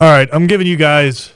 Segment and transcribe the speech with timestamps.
[0.00, 1.32] All right, I'm giving you guys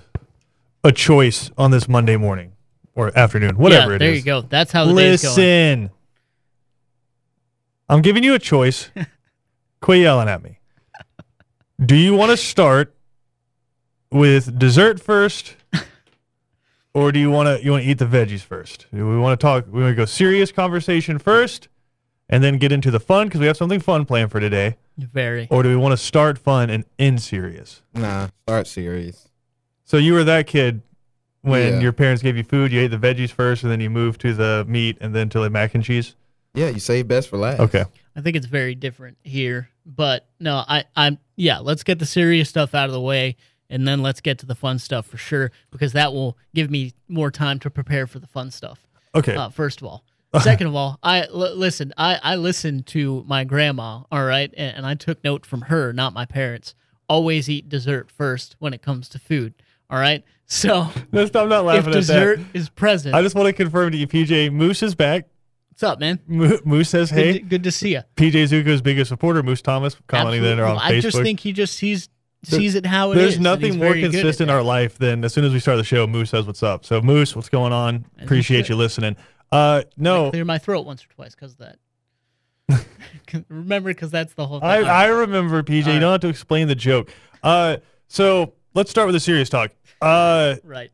[0.83, 2.53] a choice on this Monday morning
[2.97, 4.05] or afternoon, whatever it is.
[4.05, 4.19] yeah, it there is.
[4.19, 4.41] you go.
[4.43, 5.37] That's how the day's going.
[5.37, 5.91] Listen.
[7.89, 8.91] I'm giving you a choice.
[9.81, 10.59] Quit yelling at me.
[11.85, 12.97] Do you want to start
[14.11, 15.55] with dessert first,
[16.95, 18.87] or do you want to you want to eat the veggies first?
[18.93, 19.67] Do we want to talk?
[19.69, 21.69] We want to go serious conversation first,
[22.29, 24.77] and then get into the fun because we have something fun planned for today.
[24.97, 25.49] Very.
[25.51, 27.83] Or do we want to start fun and end serious?
[27.95, 29.29] Nah, start serious.
[29.85, 30.83] So you were that kid
[31.43, 31.81] when Yeah.
[31.81, 32.73] your parents gave you food.
[32.73, 35.41] You ate the veggies first, and then you moved to the meat, and then to
[35.41, 36.15] the mac and cheese.
[36.55, 37.61] Yeah, you save best for last.
[37.61, 37.85] Okay.
[38.17, 39.69] I think it's very different here.
[39.87, 43.37] But no, I, I'm yeah, let's get the serious stuff out of the way
[43.71, 46.93] and then let's get to the fun stuff for sure, because that will give me
[47.07, 48.87] more time to prepare for the fun stuff.
[49.15, 49.35] Okay.
[49.37, 50.05] Uh, first of all.
[50.43, 51.93] Second of all, I l- listen.
[51.97, 54.03] I I listened to my grandma.
[54.13, 56.75] All right, and, and I took note from her, not my parents.
[57.09, 59.55] Always eat dessert first when it comes to food.
[59.89, 62.01] All right, so No, stop, I'm not if laughing at that.
[62.01, 62.59] dessert that.
[62.59, 64.53] is present, I just want to confirm to you, PJ.
[64.53, 65.27] Moose is back.
[65.71, 66.21] what's up, man?
[66.27, 68.03] Mo- Moose says, Good, "Hey." to, good to see you.
[68.17, 70.97] PJ Zuko's biggest supporter, Moose Thomas, commenting that on I Facebook.
[70.97, 72.11] I just think he just sees
[72.45, 73.23] sees it how it is.
[73.23, 75.79] There's and nothing more good consistent in our life than as soon as we start
[75.79, 76.85] the show, Moose says what's up.
[76.85, 78.05] So Moose, what's going on?
[78.23, 79.17] Appreciate you listening.
[79.51, 81.77] Uh, no, Clear my throat once or twice because of that.
[83.49, 84.69] Remember, because that's the whole thing.
[84.69, 85.93] I, I remember PJ.
[85.93, 87.11] You don't have to explain the joke.
[87.43, 89.71] Uh, so let's start with the serious talk.
[90.01, 90.91] Uh, right.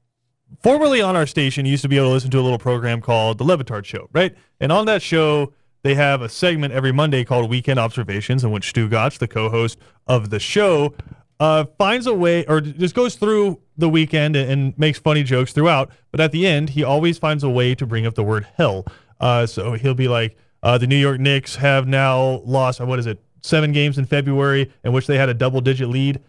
[0.63, 3.01] formerly on our station, you used to be able to listen to a little program
[3.01, 4.35] called The Le Batard Show, right?
[4.61, 5.53] And on that show,
[5.83, 9.79] they have a segment every Monday called Weekend Observations, in which Stugotz, the co host
[10.07, 10.95] of the show,
[11.41, 15.53] uh, finds a way or just goes through the weekend and, and makes funny jokes
[15.53, 15.91] throughout.
[16.11, 18.87] But at the end, he always finds a way to bring up the word hell.
[19.21, 23.07] Uh, so he'll be like, uh, the New York Knicks have now lost, what is
[23.07, 26.21] it, seven games in February in which they had a double digit lead.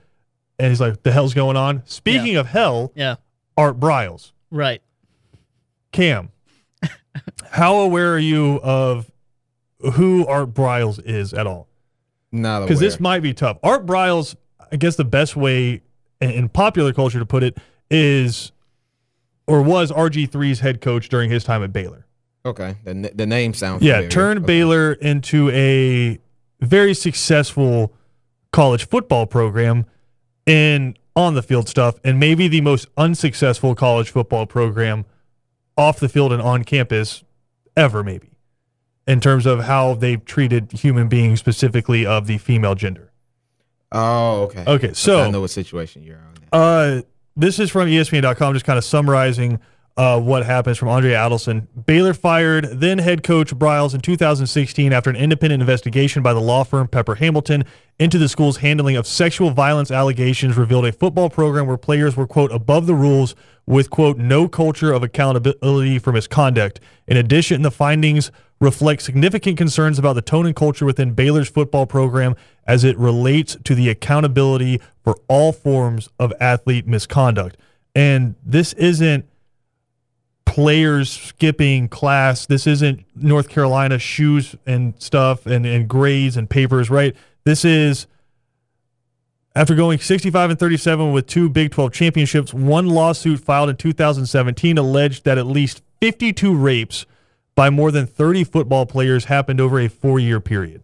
[0.59, 1.83] And he's like, the hell's going on?
[1.85, 3.15] Speaking of hell, Yeah.
[3.57, 4.31] Art Briles.
[4.51, 4.81] Right.
[5.91, 6.29] Cam,
[7.51, 9.09] how aware are you of
[9.93, 11.67] who Art Briles is at all?
[12.31, 13.57] Not Because this might be tough.
[13.63, 14.35] Art Briles,
[14.71, 15.81] I guess the best way
[16.21, 17.57] in, popular culture to put it
[17.89, 18.51] is,
[19.47, 22.05] or was RG3's head coach during his time at Baylor.
[22.45, 23.81] Okay, the the name sounds.
[23.81, 24.09] Yeah, familiar.
[24.09, 24.45] turned Okay.
[24.45, 26.19] Baylor into a
[26.59, 27.93] very successful
[28.51, 29.85] college football program
[30.45, 35.05] in on the field stuff, and maybe the most unsuccessful college football program
[35.77, 37.23] off the field and on campus
[37.75, 38.29] ever, maybe
[39.07, 43.11] in terms of how they've treated human beings, specifically of the female gender.
[43.95, 44.63] Oh, okay.
[44.67, 46.59] Okay, so I know what situation you're on.
[46.59, 47.01] uh,
[47.37, 49.59] this is from ESPN.com, just kind of summarizing
[49.97, 51.67] uh, what happens from Andrea Adelson.
[51.85, 56.63] Baylor fired then head coach Briles in 2016 after an independent investigation by the law
[56.65, 57.63] firm Pepper Hamilton
[57.97, 62.27] into the school's handling of sexual violence allegations revealed a football program where players were,
[62.27, 63.35] quote, above the rules
[63.65, 66.81] with, quote, no culture of accountability for misconduct.
[67.07, 71.85] In addition, the findings reflect significant concerns about the tone and culture within Baylor's football
[71.85, 72.35] program
[72.65, 77.57] as it relates to the accountability for all forms of athlete misconduct.
[77.93, 79.25] And this isn't
[80.45, 82.45] players skipping class.
[82.45, 87.15] This isn't North Carolina shoes and stuff and, and grades and papers, right?
[87.43, 88.07] This is
[89.55, 94.77] after going 65 and 37 with two Big 12 championships, one lawsuit filed in 2017
[94.77, 97.05] alleged that at least 52 rapes
[97.55, 100.81] by more than 30 football players happened over a four year period.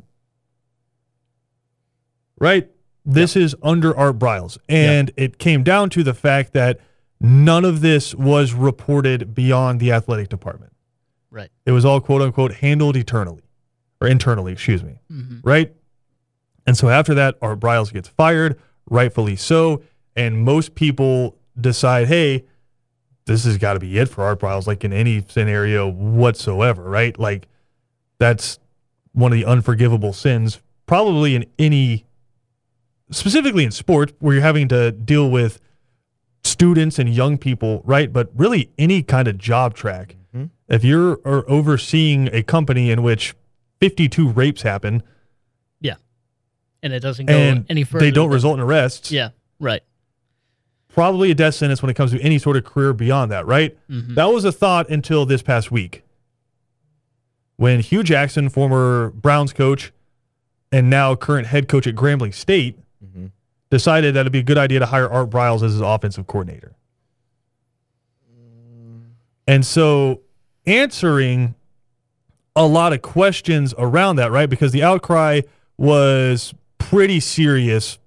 [2.39, 2.69] Right?
[3.05, 4.57] This is under Art Briles.
[4.69, 6.79] And it came down to the fact that
[7.19, 10.73] none of this was reported beyond the athletic department.
[11.29, 11.49] Right.
[11.65, 13.43] It was all quote unquote handled eternally
[13.99, 14.99] or internally, excuse me.
[15.11, 15.41] Mhm.
[15.43, 15.73] Right?
[16.65, 19.81] And so after that, Art Briles gets fired, rightfully so.
[20.15, 22.45] And most people decide, hey,
[23.31, 27.17] this has got to be it for Art Briles, like in any scenario whatsoever, right?
[27.17, 27.47] Like
[28.17, 28.59] that's
[29.13, 32.05] one of the unforgivable sins, probably in any,
[33.11, 35.59] specifically in sports, where you're having to deal with
[36.43, 38.11] students and young people, right?
[38.11, 40.15] But really any kind of job track.
[40.35, 40.49] Mhm.
[40.67, 43.35] If you're are overseeing a company in which
[43.79, 45.03] 52 rapes happen
[45.79, 45.95] yeah,
[46.83, 48.05] And it doesn't go and any further.
[48.05, 49.29] they don't result in arrests, Yeah.
[49.59, 49.81] Right.
[50.93, 53.77] Probably a death sentence when it comes to any sort of career beyond that, right?
[53.89, 54.15] Mhm.
[54.15, 56.03] That was a thought until this past week
[57.55, 59.93] when Hue Jackson, former Browns coach
[60.71, 63.31] and now current head coach at Grambling State, Mhm.
[63.69, 66.73] decided that it'd be a good idea to hire Art Briles as his offensive coordinator.
[69.47, 70.21] And so
[70.65, 71.55] answering
[72.55, 74.49] a lot of questions around that, right?
[74.49, 75.41] Because the outcry
[75.77, 77.97] was pretty serious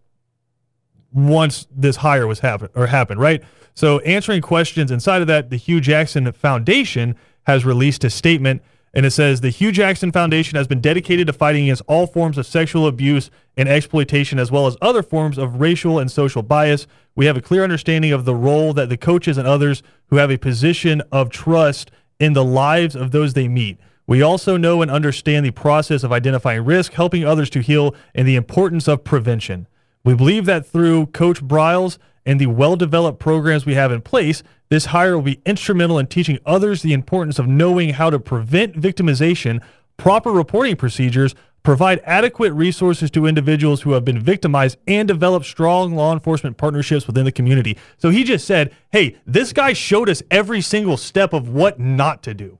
[1.14, 3.42] once this hire was happen or happened, right?
[3.74, 7.16] So answering questions inside of that, the Hue Jackson Foundation
[7.46, 8.62] has released a statement
[8.94, 12.38] and it says the Hue Jackson Foundation has been dedicated to fighting against all forms
[12.38, 16.86] of sexual abuse and exploitation as well as other forms of racial and social bias.
[17.16, 20.30] We have a clear understanding of the role that the coaches and others who have
[20.30, 21.90] a position of trust
[22.20, 23.78] in the lives of those they meet.
[24.06, 28.28] We also know and understand the process of identifying risk, helping others to heal, and
[28.28, 29.66] the importance of prevention.
[30.04, 34.42] We believe that through Coach Briles and the well developed programs we have in place,
[34.68, 38.74] this hire will be instrumental in teaching others the importance of knowing how to prevent
[38.74, 39.62] victimization,
[39.96, 45.96] proper reporting procedures, provide adequate resources to individuals who have been victimized, and develop strong
[45.96, 47.76] law enforcement partnerships within the community.
[47.96, 52.22] So he just said, hey, this guy showed us every single step of what not
[52.24, 52.58] to do.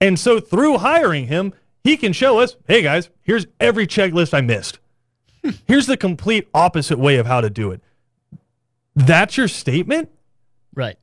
[0.00, 1.54] And so through hiring him,
[1.84, 4.80] he can show us, hey guys, here's every checklist I missed.
[5.66, 7.80] Here's the complete opposite way of how to do it.
[8.94, 10.08] That's your statement?
[10.74, 10.96] Right.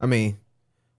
[0.00, 0.38] I mean,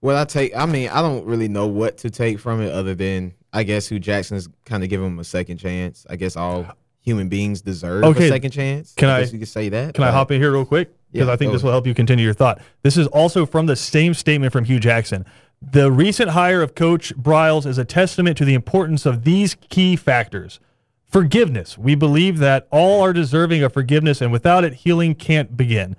[0.00, 2.94] what I take, I mean, I don't really know what to take from it other
[2.94, 6.06] than I guess Hue Jackson's kind of giving him a second chance.
[6.08, 6.66] I guess all
[7.00, 8.26] human beings deserve Okay.
[8.26, 8.94] a second chance.
[8.96, 9.94] Can I- guess you could say that.
[9.94, 10.88] Can I hop in here real quick?
[11.12, 12.60] Because Yeah, I think go this will help you continue your thought.
[12.82, 15.24] This is also from the same statement from Hue Jackson.
[15.62, 19.96] The recent hire of Coach Briles is a testament to the importance of these key
[19.96, 20.60] factors.
[21.14, 21.78] Forgiveness.
[21.78, 25.94] We believe that all are deserving of forgiveness, and without it, healing can't begin.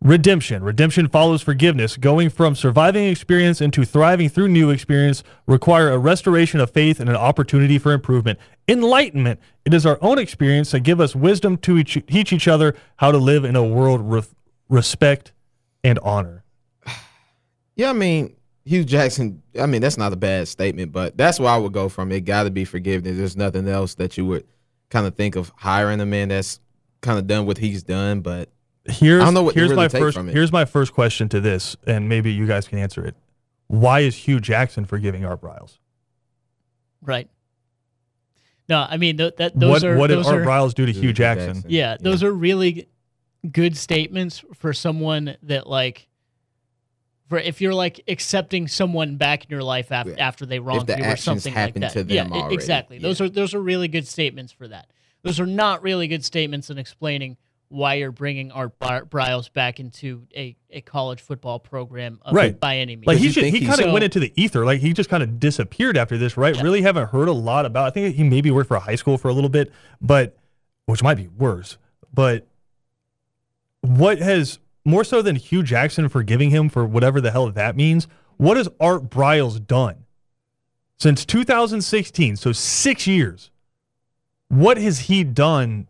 [0.00, 0.62] Redemption.
[0.62, 1.98] Redemption follows forgiveness.
[1.98, 7.10] Going from surviving experience into thriving through new experience require a restoration of faith and
[7.10, 8.38] an opportunity for improvement.
[8.66, 9.40] Enlightenment.
[9.66, 13.12] It is our own experience that give us wisdom to each, teach each other how
[13.12, 14.34] to live in a world with
[14.70, 15.34] respect
[15.84, 16.44] and honor.
[17.78, 18.34] Yeah, I mean,
[18.66, 21.88] Hue Jackson, I mean, that's not a bad statement, but that's where I would go
[21.88, 22.10] from.
[22.10, 23.16] It got to be forgiveness.
[23.16, 24.44] There's nothing else that you would
[24.90, 26.60] kind of think of hiring a man that's
[27.00, 28.50] kind of done what he's done, but
[28.88, 31.76] Here's, I don't know what here's really my first here's my first question to this,
[31.86, 33.16] and maybe you guys can answer it.
[33.66, 35.78] Why is Hue Jackson forgiving Art Briles?
[37.02, 37.28] Right.
[38.68, 40.86] No, I mean th- that those What are what did those Art are, Briles do
[40.86, 41.54] to Hue Hue Jackson?
[41.54, 41.70] Jackson.
[41.70, 42.88] yeah, those are really
[43.50, 46.08] good statements for someone that like
[47.28, 50.26] for if you're like accepting someone back in your life after Yeah.
[50.28, 51.92] after they wronged the you or actions something like happened that.
[51.92, 52.54] to them yeah, already.
[52.54, 52.98] exactly.
[52.98, 54.90] Those are those are really good statements for that.
[55.22, 57.36] Those are not really good statements in explaining
[57.68, 62.60] why you're bringing Art Bri- Briles back into a, a college football program of, Right.
[62.60, 63.08] by any means.
[63.08, 64.64] Like he he should, he kind of So- went into the ether.
[64.64, 66.54] Like he just kind of disappeared after this, right?
[66.54, 66.62] Yeah.
[66.62, 67.88] Really haven't heard a lot about.
[67.88, 70.36] I think he maybe worked for a high school for a little bit, but
[70.84, 71.76] which might be worse.
[72.14, 72.46] But
[73.80, 78.06] what has more so than Hue Jackson forgiving him for whatever the hell that means?
[78.36, 80.04] What has Art Briles done
[80.98, 82.36] since 2016?
[82.36, 83.50] So six years.
[84.48, 85.88] What has he done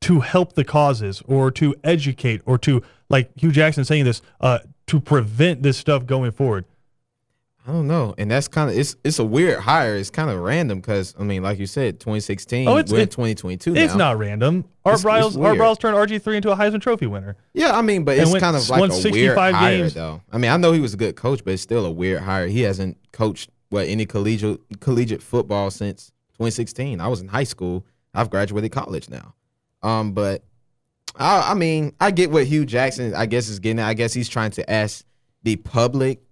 [0.00, 4.60] to help the causes or to educate or to like Hue Jackson saying this uh,
[4.86, 6.64] to prevent this stuff going forward.
[7.68, 8.14] I don't know.
[8.16, 9.94] And that's kind of it's it's a weird hire.
[9.96, 12.66] It's kind of random because I mean, like you said, 2016.
[12.66, 13.98] Oh, it's- we're in it- 2022 It's now.
[14.12, 14.64] not random.
[14.86, 15.58] Art Briles Art.
[15.58, 17.36] Briles turned RG three into a Heisman Trophy winner.
[17.52, 19.92] Yeah, I mean, but it's kind of like a weird 65 hire, games.
[19.92, 20.22] though.
[20.32, 22.46] I mean, I know he was a good coach, but it's still a weird hire.
[22.46, 26.06] He hasn't coached what any collegiate collegiate football since
[26.38, 27.02] 2016.
[27.02, 27.84] I was in high school.
[28.14, 29.34] I've graduated college now.
[29.82, 30.42] Um, but
[31.16, 33.78] I, I mean, I get what Hue Jackson, I guess, is getting.
[33.78, 33.88] At.
[33.88, 35.04] I guess he's trying to ask
[35.42, 36.22] the public,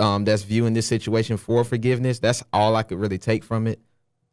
[0.00, 2.18] um, that's viewing this situation for forgiveness.
[2.18, 3.80] That's all I could really take from it.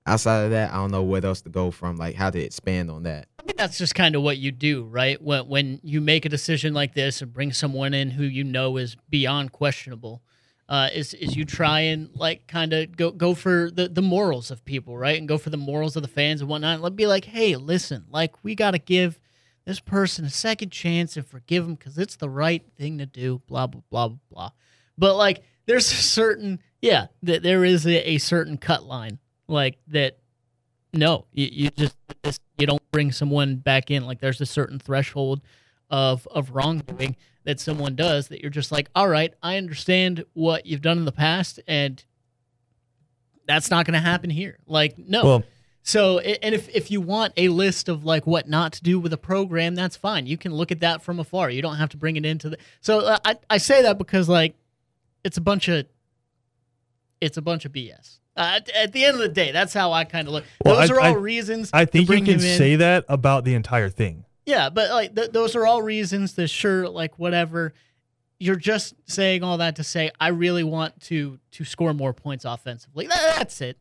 [0.06, 1.98] Outside of that, I don't know what else to go from.
[1.98, 3.28] Like how to expand on that.
[3.40, 5.22] I that's just kind of what you do, right?
[5.22, 8.78] When when you make a decision like this and bring someone in who you know
[8.78, 10.22] is beyond questionable,
[10.70, 14.50] uh, is is you try and like kind of go go for the the morals
[14.50, 15.18] of people, right?
[15.18, 16.82] And go for the morals of the fans and whatnot.
[16.82, 19.20] And be like, hey, listen, like we got to give
[19.66, 23.42] this person a second chance and forgive them because it's the right thing to do.
[23.48, 24.52] Blah blah blah blah.
[24.98, 29.78] But like, there's a certain yeah, that there is a, a certain cut line like
[29.88, 30.18] that
[30.94, 34.06] no, you, you just this, you don't bring someone back in.
[34.06, 35.42] Like there's a certain threshold
[35.90, 40.66] of of wrongdoing that someone does that you're just like, all right, I understand what
[40.66, 42.04] you've done in the past, and
[43.48, 44.58] that's not going to happen here.
[44.66, 45.24] Like no.
[45.24, 45.44] Well,
[45.84, 49.14] so and if if you want a list of like what not to do with
[49.14, 50.26] a program, that's fine.
[50.26, 51.50] You can look at that from afar.
[51.50, 52.58] You don't have to bring it into the.
[52.82, 54.56] So uh, I I say that because like
[55.24, 55.86] it's a bunch of
[57.22, 58.20] it's a bunch of BS.
[58.36, 60.44] Uh, at, at the end of the day, that's how I kind of look.
[60.64, 61.72] Well, Those I- are all I- reasons.
[61.74, 64.26] I think you can say that about the entire thing.
[64.46, 67.74] Yeah, but like th- those are all reasons to sure like whatever.
[68.40, 72.46] You're just saying all that to say I really want to to score more points
[72.46, 73.08] offensively.
[73.08, 73.78] Tha- That's it.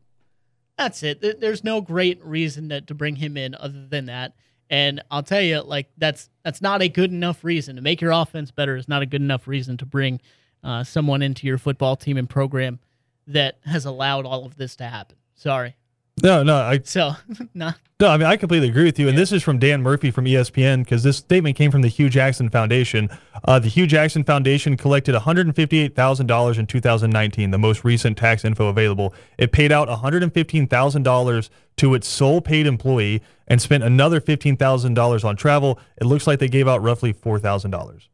[0.77, 1.21] That's it.
[1.21, 4.33] There- There's no great reason to, to bring him in other than that.
[4.69, 8.11] And I'll tell you, like that's that's not a good enough reason to make your
[8.11, 8.75] offense better.
[8.75, 10.19] Is not a good enough reason to bring
[10.63, 12.79] uh, someone into your football team and program
[13.27, 15.17] that has allowed all of this to happen.
[15.35, 15.75] Sorry.
[16.23, 16.55] No, no.
[16.55, 17.13] I, so,
[17.53, 17.75] not.
[17.99, 19.07] No, I mean, I completely agree with you.
[19.07, 22.09] And this is from Dan Murphy from ESPN because this statement came from the Hue
[22.09, 23.09] Jackson Foundation.
[23.43, 29.13] Uh, the Hue Jackson Foundation collected $158,000 in 2019, the most recent tax info available.
[29.37, 35.79] It paid out $115,000 to its sole paid employee and spent another $15,000 on travel.
[35.99, 38.07] It looks like they gave out roughly $4,000.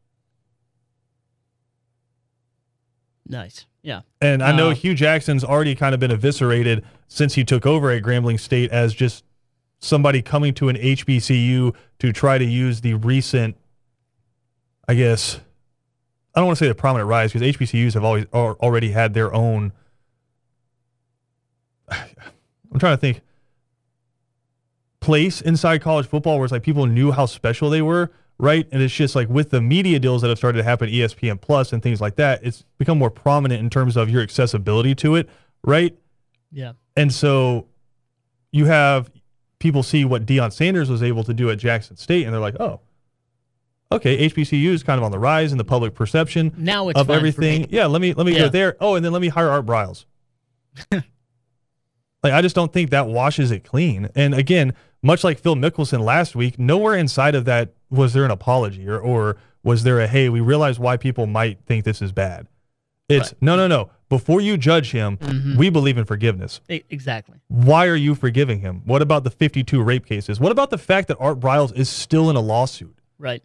[3.26, 3.66] Nice.
[3.82, 4.00] Yeah.
[4.20, 7.90] And I know Uh, Hue Jackson's already kind of been eviscerated since he took over
[7.90, 9.24] at Grambling State as just
[9.78, 13.56] somebody coming to an HBCU to try to use the recent,
[14.88, 15.40] I guess,
[16.34, 19.14] I don't want to say the prominent rise because HBCUs have always al- already had
[19.14, 19.72] their own.
[21.90, 23.20] I'm trying to think.
[25.00, 28.66] Place inside college football where it's like people knew how special they were, right?
[28.72, 31.72] And it's just like with the media deals that have started to happen, ESPN Plus
[31.72, 35.28] and things like that, it's become more prominent in terms of your accessibility to it,
[35.62, 35.96] right?
[36.52, 36.72] Yeah.
[36.96, 37.66] And so
[38.52, 39.10] you have
[39.58, 42.60] people see what Deion Sanders was able to do at Jackson State, and they're like,
[42.60, 42.80] oh,
[43.90, 47.10] okay, HBCU is kind of on the rise in the public perception Now it's of
[47.10, 47.66] everything.
[47.70, 48.38] Yeah, let me let me Yeah.
[48.40, 48.76] go there.
[48.80, 50.04] Oh, and then let me hire Art Briles.
[52.24, 54.08] like I just don't think that washes it clean.
[54.16, 58.30] And again, much like Phil Mickelson last week, nowhere inside of that was there an
[58.32, 62.10] apology or or was there a hey, we realize why people might think this is
[62.12, 62.48] bad.
[63.08, 63.42] It's Right.
[63.42, 63.90] no, no, no.
[64.08, 65.56] Before you judge him, Mhm.
[65.56, 66.60] we believe in forgiveness.
[66.68, 67.36] Exactly.
[67.48, 68.82] Why are you forgiving him?
[68.84, 70.40] What about the 52 rape cases?
[70.40, 72.96] What about the fact that Art Briles is still in a lawsuit?
[73.18, 73.42] Right.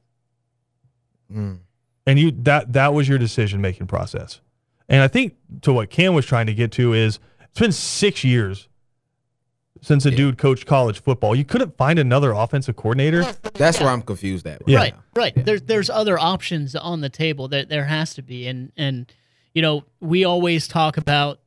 [1.33, 1.59] Mm.
[2.07, 4.41] and you that that was your decision making process
[4.87, 7.19] and i think to what cam was trying to get to is
[7.51, 8.67] it's been six years
[9.81, 10.17] since a Yeah.
[10.17, 13.23] dude coached college football you couldn't find another offensive coordinator
[13.53, 14.61] That's where I'm confused at.
[14.67, 14.77] Yeah.
[14.79, 15.45] Right, right.
[15.45, 17.47] There's there's other options on the table.
[17.47, 19.11] There there has to be, and and
[19.53, 21.39] you know we always talk about,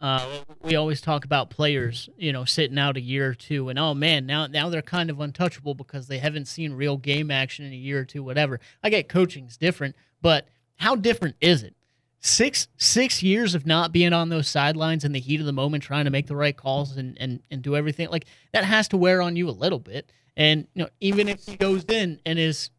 [0.00, 0.26] uh,
[0.62, 3.94] we always talk about players, you know, sitting out a year or two, and oh
[3.94, 7.72] man, now now they're kind of untouchable because they haven't seen real game action in
[7.72, 8.60] a year or two, whatever.
[8.82, 11.74] I get coaching's different, but how different is it?
[12.24, 15.82] Six six years of not being on those sidelines in the heat of the moment,
[15.82, 18.96] trying to make the right calls and and and do everything like that has to
[18.96, 20.12] wear on you a little bit.
[20.36, 22.70] And you know, even if he goes in and is,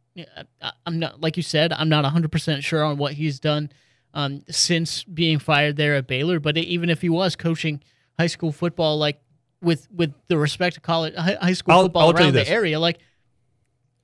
[0.86, 3.70] I'm not like you said, I'm not 100 percent sure on what he's done
[4.14, 6.40] um, since being fired there at Baylor.
[6.40, 7.84] But even if he was coaching
[8.18, 9.20] high school football, like
[9.62, 13.00] with with the respect to college high school I'll- football I'll around the area, like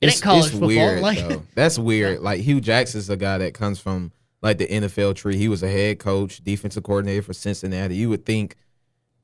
[0.02, 0.68] it ain't college football.
[0.68, 1.44] weird, like though.
[1.56, 2.20] That's weird.
[2.20, 5.38] Like Hue Jackson's a guy that comes from like the NFL tree.
[5.38, 7.96] He was a head coach, defensive coordinator for Cincinnati.
[7.96, 8.56] You would think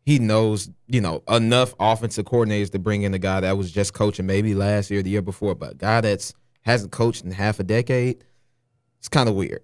[0.06, 3.94] he knows, you know, enough offensive coordinators to bring in a guy that was just
[3.94, 7.60] coaching maybe last year, the year before, but a guy that's hasn't coached in half
[7.60, 8.24] a decade.
[9.00, 9.62] It's kind of weird.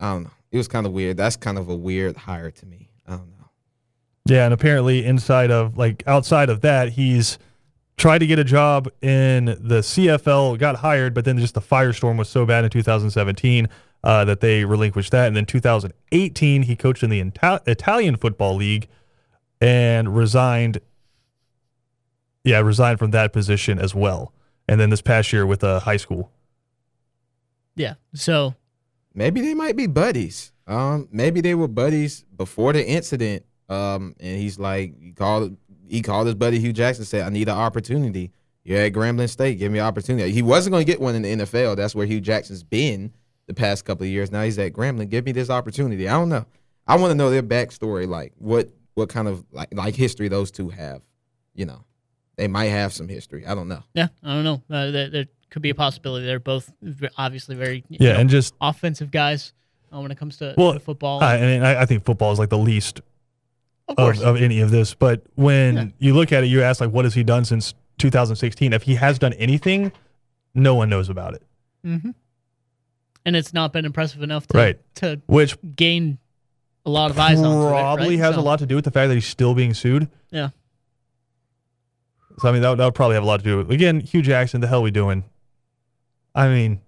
[0.00, 0.30] I don't know.
[0.50, 1.16] It was kind of weird.
[1.16, 2.90] That's kind of a weird hire to me.
[3.06, 3.48] I don't know.
[4.28, 7.38] yeah and apparently inside of like outside of that he's
[7.96, 12.16] tried to get a job in the cfl got hired but then just the firestorm
[12.16, 13.68] was so bad in 2017
[14.04, 18.56] uh, that they relinquished that and then 2018 he coached in the Ita- italian football
[18.56, 18.88] league
[19.60, 20.80] and resigned
[22.44, 24.32] yeah resigned from that position as well
[24.66, 26.30] and then this past year with a high school
[27.74, 27.94] yeah.
[28.14, 28.54] So
[29.14, 30.52] Maybe they might be buddies.
[30.66, 33.44] Um, maybe they were buddies before the incident.
[33.68, 35.56] Um, and he's like, he called,
[35.86, 38.32] he called his buddy Hue Jackson, said, "I need an opportunity.
[38.64, 39.58] You're at Grambling State.
[39.58, 41.76] Give me an opportunity." He wasn't going to get one in the NFL.
[41.76, 43.12] That's where Hue Jackson's been
[43.46, 44.30] the past couple of years.
[44.30, 45.08] Now he's at Grambling.
[45.10, 46.08] Give me this opportunity.
[46.08, 46.46] I don't know.
[46.86, 48.08] I want to know their backstory.
[48.08, 51.02] Like what, what kind of like like history those two have.
[51.54, 51.84] You know,
[52.36, 53.46] they might have some history.
[53.46, 53.82] I don't know.
[53.94, 54.62] yeah, I don't know.
[54.70, 56.24] Uh, there, there could be a possibility.
[56.26, 56.72] They're both
[57.18, 59.52] obviously very yeah know, and just offensive guys
[59.94, 61.22] uh, when it comes to, Well, football.
[61.22, 63.00] I, and I, I think football is like the least
[63.88, 64.94] of of, of any of this.
[64.94, 65.84] But when Yeah.
[65.98, 68.72] you look at it, you ask like, what has he done since 2016?
[68.72, 69.92] If he has done anything,
[70.54, 71.42] no one knows about it.
[71.84, 72.10] hmm
[73.24, 74.80] and it's not been impressive enough to Right.
[74.96, 76.18] to Which gain
[76.84, 79.14] a lot of eyes on probably has a lot to do with the fact that
[79.14, 80.08] he's still being sued.
[80.30, 80.50] Yeah.
[82.38, 83.70] So I mean, that would, that would probably have a lot to do with.
[83.70, 85.24] Again, Hue Jackson, the hell we doing?
[86.34, 86.80] I mean,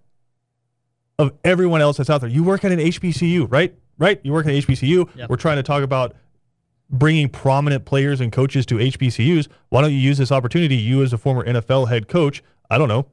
[1.19, 3.75] of everyone else that's out there, you work at an HBCU, right?
[3.99, 4.21] Right?
[4.25, 5.09] You work at HBCU.
[5.15, 5.31] Yep.
[5.31, 6.17] We're trying to talk about
[6.91, 9.49] bringing prominent players and coaches to HBCUs.
[9.69, 10.77] Why don't you use this opportunity?
[10.77, 13.07] You, as a former NFL head coach, I don't know,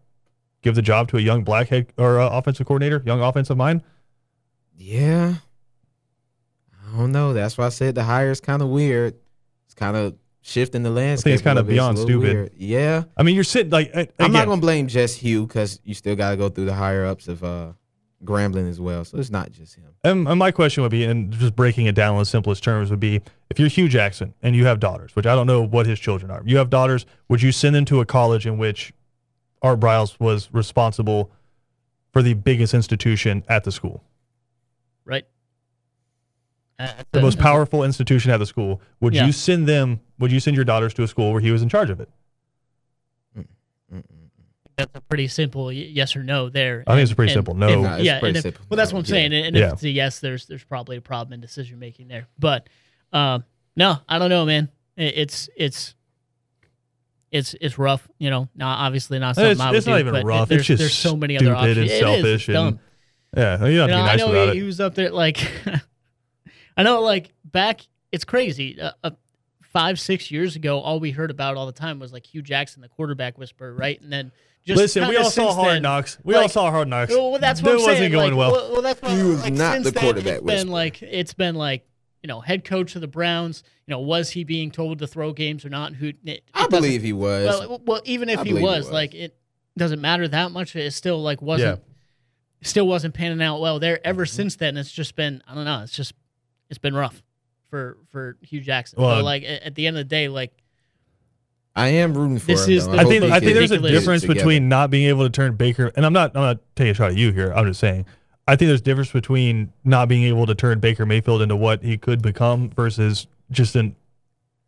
[0.61, 3.81] give the job to a young black head or uh, offensive coordinator, young offensive mind.
[4.77, 5.35] Yeah.
[6.93, 7.33] I don't know.
[7.33, 9.15] That's why I said the hire is kind of weird.
[9.65, 11.35] It's kind of shifting the landscape.
[11.35, 11.73] it's little bit.
[11.73, 12.33] Beyond stupid.
[12.33, 12.51] weird.
[12.55, 16.15] Yeah, I mean, you're sitting like I'm not gonna blame just Hue because you still
[16.15, 17.73] got to go through the higher ups of uh,
[18.25, 19.05] Grambling as well.
[19.05, 19.85] So it's not just him.
[20.03, 22.89] And, and my question would be, and just breaking it down in the simplest terms,
[22.89, 25.85] would be if you're Hue Jackson and you have daughters, which I don't know what
[25.85, 28.93] his children are, you have daughters, would you send them to a college in which
[29.61, 31.31] Art Briles was responsible
[32.13, 34.03] for the biggest institution at the school,
[35.05, 35.25] right?
[36.79, 38.81] Uh, that's the most powerful institution at the school?
[39.01, 39.25] Would Yeah.
[39.27, 41.69] you send them, would you send your daughters to a school where he was in
[41.69, 42.09] charge of it?
[44.77, 46.83] That's a pretty simple yes or no there.
[46.87, 47.67] I think it's a pretty And- simple no.
[47.67, 49.09] and- Nah, it's yeah, and if- simple well, that's what I'm yeah.
[49.09, 49.33] saying.
[49.33, 49.67] And Yeah.
[49.67, 52.27] if it's a yes, there's there's probably a problem in decision making there.
[52.39, 52.67] But
[53.13, 53.43] um,
[53.75, 54.69] no, I don't know, man.
[54.97, 55.93] I- It's it's
[57.31, 58.07] it's it's rough.
[58.19, 60.41] You know, not obviously not something It's- I would it's not do, even but rough.
[60.43, 61.77] It's There's, just there's so many other stupid options.
[61.77, 62.79] and It is, selfish it's and- dumb.
[63.37, 64.55] Yeah, you have to You know, be I nice know about he, it.
[64.55, 65.49] he was up there like
[66.77, 68.79] I know like back it's crazy.
[68.79, 69.11] Uh, uh,
[69.61, 72.81] five six years ago, all we heard about all the time was like Hue Jackson,
[72.81, 73.99] the quarterback whisperer, right?
[74.01, 74.31] And then
[74.65, 76.17] just Listen, we all saw Hard then- Knocks.
[76.23, 77.11] We all saw Hard Knocks.
[77.11, 78.11] Well, that's what That I'm wasn't saying.
[78.11, 78.71] going like, well.
[78.73, 78.81] well.
[78.81, 81.55] that's what, He was like, not since the then, quarterback It's been like it's been
[81.55, 81.85] like
[82.23, 83.63] you know head coach of the Browns.
[83.87, 85.95] You know, was he being told to throw games or not?
[85.95, 87.67] Who it, it I believe he was.
[87.67, 88.91] Well, well, even if he believe he was, was.
[88.91, 89.35] like it
[89.77, 90.75] doesn't matter that much.
[90.75, 91.81] It still like wasn't
[92.61, 93.99] still wasn't panning out well there.
[94.05, 94.35] Ever Mm-hmm.
[94.35, 95.81] since then, it's just been I don't know.
[95.81, 96.13] It's just
[96.69, 97.21] it's been rough
[97.69, 99.01] for for Hue Jackson.
[99.01, 100.51] Well, so like at, at the end of the day, like
[101.75, 102.73] I am rooting for This him.
[102.73, 102.97] is though.
[102.97, 106.05] I think I think there's a difference between not being able to turn Baker and
[106.05, 107.51] I'm not I'm not taking a shot at you here.
[107.53, 108.05] I'm just saying
[108.47, 111.83] I think there's a difference between not being able to turn Baker Mayfield into what
[111.83, 113.95] he could become versus just an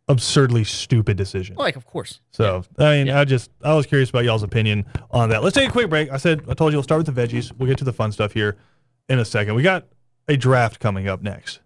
[0.08, 1.56] absurdly stupid decision.
[1.56, 2.20] like of course.
[2.30, 3.20] So I mean, Yeah.
[3.20, 5.42] I just I was curious about y'all's opinion on that.
[5.42, 6.10] Let's take a quick break.
[6.10, 7.52] I said I told you we'll start with the veggies.
[7.56, 8.56] We'll get to the fun stuff here
[9.08, 9.54] in a second.
[9.54, 9.86] We got
[10.28, 11.60] a draft coming up next.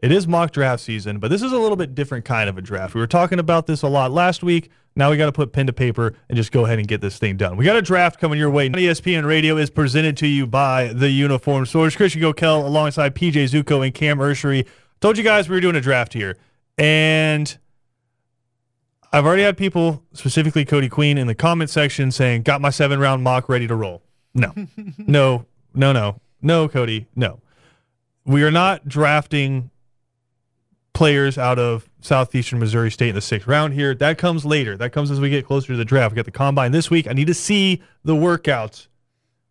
[0.00, 2.62] It is mock draft season, but this is a little bit different kind of a
[2.62, 2.94] draft.
[2.94, 4.68] We were talking about this a lot last week.
[4.94, 7.18] Now we got to put pen to paper and just go ahead and get this
[7.18, 7.56] thing done.
[7.56, 8.68] We got a draft coming your way.
[8.68, 11.96] ESPN Radio is presented to you by the Uniform Source.
[11.96, 14.66] Christian Gokel alongside PJ Zuko and Cam Urshery.
[15.00, 16.36] Told you guys we were doing a draft here,
[16.76, 17.56] and
[19.12, 23.00] I've already had people, specifically Cody Queen, in the comment section saying, "Got my seven
[23.00, 24.02] round mock ready to roll."
[24.34, 24.52] No,
[24.98, 27.40] no, no, no, no, Cody, no.
[28.24, 29.70] We are not drafting
[30.92, 33.94] players out of southeastern Missouri State in the sixth round here.
[33.94, 34.76] That comes later.
[34.76, 36.12] That comes as we get closer to the draft.
[36.12, 37.06] We got the combine this week.
[37.08, 38.88] I need to see the workouts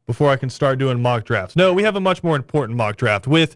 [0.06, 1.56] before I can start doing mock drafts.
[1.56, 3.56] No, we have a much more important mock draft with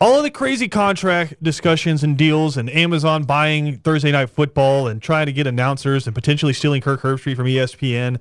[0.00, 5.00] all of the crazy contract discussions and deals and Amazon buying Thursday night football and
[5.00, 8.18] trying to get announcers and potentially stealing Kirk Herbstreit from ESPN.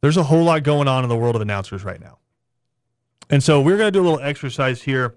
[0.00, 2.18] There's a whole lot going on in the world of announcers right now.
[3.30, 5.14] And so we're going to do a little exercise here.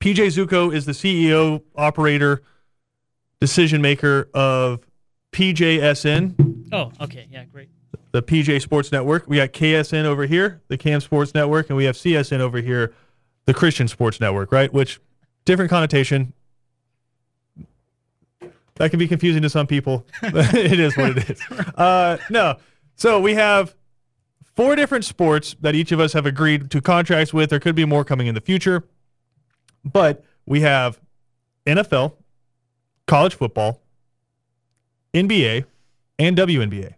[0.00, 2.42] PJ Zuko is the CEO, operator,
[3.40, 4.86] decision maker of
[5.32, 7.68] PJSN, Oh, okay, yeah, great.
[8.12, 9.26] the PJ Sports Network.
[9.28, 12.92] We got KSN over here, the Cam Sports Network, and we have CSN over here,
[13.46, 14.72] the Christian Sports Network, right?
[14.72, 15.00] Which
[15.44, 16.32] different connotation.
[18.76, 20.06] That can be confusing to some people.
[20.22, 21.40] it is what it is.
[21.76, 22.56] Uh, no.
[22.96, 23.74] So we have
[24.54, 27.50] four different sports that each of us have agreed to contracts with.
[27.50, 28.84] There could be more coming in the future.
[29.84, 31.00] But we have
[31.66, 32.14] NFL,
[33.06, 33.80] college football,
[35.14, 35.64] NBA,
[36.18, 36.94] and WNBA,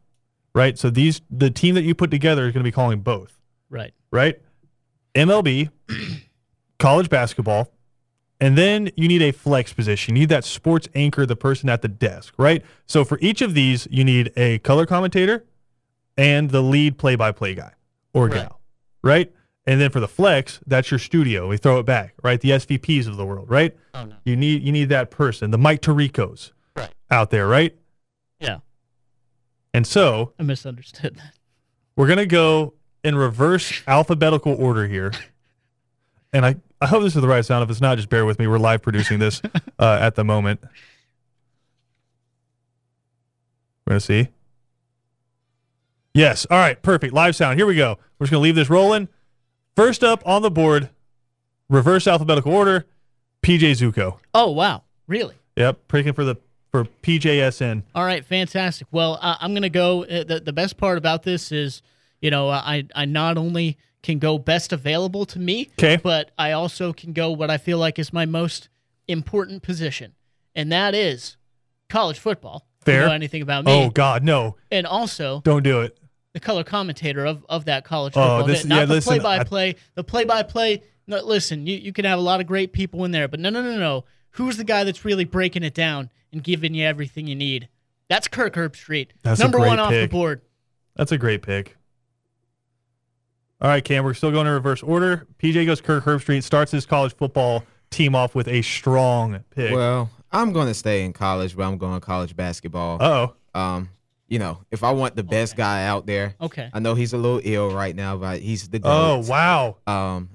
[0.54, 0.78] right?
[0.78, 3.92] So these the team that you put together is going to be calling both, Right.
[4.10, 4.40] right?
[5.14, 5.70] MLB,
[6.78, 7.72] college basketball,
[8.40, 10.16] and then you need a flex position.
[10.16, 12.64] You need that sports anchor, the person at the desk, right?
[12.86, 15.44] So for each of these, you need a color commentator
[16.16, 17.72] and the lead play-by-play guy
[18.14, 18.34] or Right.
[18.34, 18.60] gal,
[19.02, 19.32] right?
[19.70, 21.46] And then for the flex, that's your studio.
[21.46, 22.40] We throw it back, right?
[22.40, 23.76] The SVPs of the world, right?
[23.94, 24.16] Oh no.
[24.24, 26.90] You need you need that person, the Mike Tiricos Right.
[27.08, 27.76] out there, right?
[28.40, 28.58] Yeah.
[29.72, 31.34] And so I misunderstood that.
[31.94, 35.12] we're gonna go in reverse alphabetical order here.
[36.32, 37.64] And I, I hope this is the right sound.
[37.64, 38.46] If it's not, just bear with me.
[38.46, 39.42] We're live producing this
[39.80, 40.60] uh, at the moment.
[43.84, 44.28] We're gonna see.
[46.14, 46.46] Yes.
[46.48, 46.80] All right.
[46.82, 47.12] Perfect.
[47.12, 47.58] Live sound.
[47.58, 47.98] Here we go.
[48.18, 49.08] We're just gonna leave this rolling.
[49.76, 50.90] First up on the board,
[51.68, 52.86] reverse alphabetical order.
[53.42, 54.18] PJ Zuko.
[54.34, 55.34] Oh wow, really?
[55.56, 55.88] Yep.
[55.88, 56.36] Picking for the
[56.70, 57.82] for PJSN.
[57.94, 58.86] All right, fantastic.
[58.90, 60.04] Well, uh, I'm going to go.
[60.04, 61.82] Uh, the, the best part about this is,
[62.20, 66.52] you know, I, I not only can go best available to me, okay, but I
[66.52, 68.68] also can go what I feel like is my most
[69.08, 70.14] important position,
[70.54, 71.36] and that is
[71.88, 72.66] college football.
[72.82, 73.06] If you Fair.
[73.08, 73.72] know anything about me?
[73.72, 74.56] Oh God, no!
[74.70, 75.98] And also Don't do it.
[76.32, 78.46] The color commentator of, of that college Oh, football.
[78.46, 79.76] this- not yeah, the listen, play by play.
[79.94, 80.82] The play by play.
[81.06, 83.62] Listen, you, you can have a lot of great people in there, but no, no,
[83.62, 84.04] no, no.
[84.32, 87.68] who's the guy that's really breaking it down and giving you everything you need?
[88.08, 89.08] That's Kirk Herbstreit.
[89.22, 90.42] That's a Number great one off the board.
[90.96, 91.76] That's a great pick.
[93.60, 95.26] All right, Cam, we're still going in reverse order.
[95.38, 99.74] PJ goes Kirk Herbstreit, starts his college football team off with a strong pick.
[99.74, 102.98] Well, I'm going to stay in college, but I'm going college basketball.
[103.02, 103.60] Uh oh.
[103.60, 103.90] Um,
[104.30, 106.70] you know, if I want the best guy out there, Okay.
[106.72, 109.76] I know he's a little ill right now, but he's the Oh, wow.
[109.86, 110.30] Um,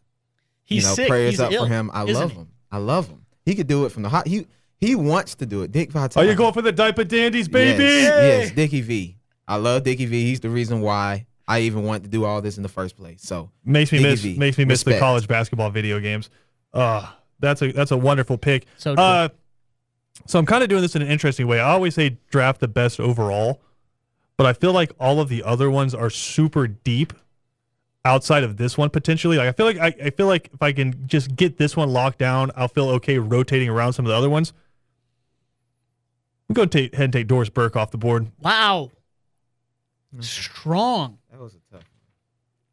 [0.65, 1.07] He's you know, sick.
[1.07, 1.89] prayers He's up ill, for him.
[1.93, 2.37] I isn't love he?
[2.37, 2.47] him.
[2.71, 3.25] I love him.
[3.45, 4.27] He could do it from the hot.
[4.27, 4.45] He
[4.79, 5.71] he wants to do it.
[5.71, 6.23] Dick Vitale.
[6.23, 7.83] Are you going for the diaper dandies, baby?
[7.83, 9.17] Yes, yes, Dickie V.
[9.47, 10.23] I love Dickie V.
[10.25, 13.21] He's the reason why I even want to do all this in the first place.
[13.21, 14.37] So Makes me Dickie miss V.
[14.37, 16.29] makes me miss the college basketball video games.
[16.73, 17.07] Uh
[17.39, 18.65] that's a that's a wonderful pick.
[18.77, 19.03] So true.
[19.03, 19.29] Uh
[20.25, 21.59] so I'm kind of doing this in an interesting way.
[21.59, 23.61] I always say draft the best overall,
[24.37, 27.13] but I feel like all of the other ones are super deep
[28.03, 29.37] outside of this one potentially.
[29.37, 31.89] Like I feel like I, I feel like if I can just get this one
[31.91, 34.53] locked down, I'll feel okay rotating around some of the other ones.
[36.49, 38.27] I'm going to take, ahead and take Doris Burke off the board.
[38.39, 38.91] wow.
[40.13, 40.21] Mm-hmm.
[40.21, 41.17] Strong.
[41.31, 41.83] that was a tough.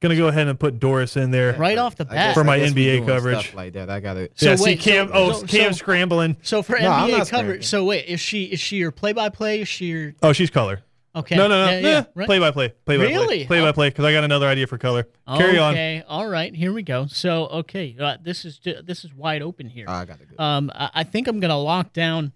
[0.01, 1.55] Going to go ahead and put Doris in there.
[1.55, 2.35] Right off the bat.
[2.35, 3.39] For my NBA doing coverage.
[3.41, 3.89] stuff like that.
[3.89, 4.29] I gotta.
[4.35, 5.09] So yeah, see Cam.
[5.09, 6.37] so- oh, so- Cam's so- scrambling.
[6.43, 7.63] So for No, NBA coverage, scrambling.
[7.63, 9.61] so wait, is she is she your play by play?
[9.63, 10.83] Is she your Oh, she's color.
[11.15, 11.37] Okay?
[11.37, 11.71] No, no, no.
[11.73, 12.27] Yeah, Yeah, yeah, right.
[12.27, 12.69] Play by play.
[12.85, 13.13] Play by play.
[13.15, 13.47] Really?
[13.47, 13.89] Play by play.
[13.91, 15.09] Because I got another idea for color.
[15.27, 15.73] Carry on.
[15.75, 17.07] Okay, all right, here we go.
[17.07, 19.87] So okay, uh, this is ju- this is wide open here.
[19.89, 20.43] Oh, I gotta go.
[20.43, 22.33] Um, I, I think I'm gonna lock down.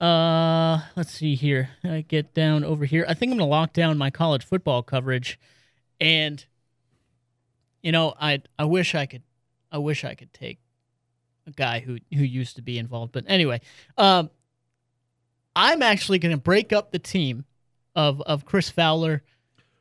[0.00, 1.70] Uh, let's see here.
[1.84, 3.04] I get down over here.
[3.08, 5.38] I think I'm gonna lock down my college football coverage,
[6.00, 6.44] and
[7.82, 9.22] you know, I I wish I could,
[9.70, 10.58] I wish I could take
[11.46, 13.12] a guy who who used to be involved.
[13.12, 13.60] But anyway,
[13.96, 14.30] um,
[15.54, 17.44] I'm actually gonna break up the team
[17.94, 19.22] of of Chris Fowler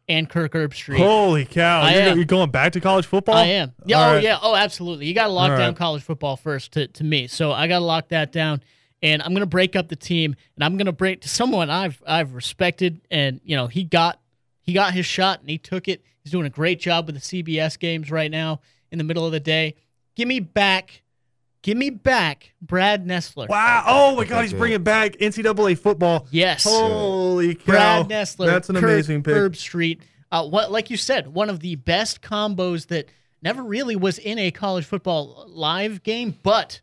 [0.08, 0.98] and Kirk Herbstreit.
[0.98, 1.88] Holy cow!
[1.88, 2.18] You're, am.
[2.18, 3.36] you're going back to college football?
[3.36, 3.74] I am.
[3.86, 3.98] Yeah.
[3.98, 4.24] All oh, right.
[4.24, 4.40] yeah.
[4.42, 5.06] Oh, absolutely.
[5.06, 5.78] You got to lock All down right.
[5.78, 7.28] college football first to, to me.
[7.28, 8.62] So I got to lock that down,
[9.02, 12.34] and I'm gonna break up the team, and I'm gonna break to someone I've I've
[12.34, 14.20] respected, and you know he got
[14.64, 16.04] he got his shot and he took it.
[16.24, 19.32] He's doing a great job with the CBS games right now in the middle of
[19.32, 19.76] the day.
[20.16, 21.03] Give me back,
[21.64, 23.50] give me back, Brad Nessler.
[23.50, 23.84] Wow!
[23.88, 26.28] Oh my God, he's bringing back NCAA football.
[26.30, 26.64] Yes.
[26.66, 27.64] Holy cow!
[27.66, 28.46] Brad Nessler.
[28.46, 29.34] That's an Kirk amazing pick.
[29.34, 30.00] Herbstreit.
[30.32, 33.08] Uh, what, like you said, one of the best combos that
[33.42, 36.82] never really was in a college football live game, but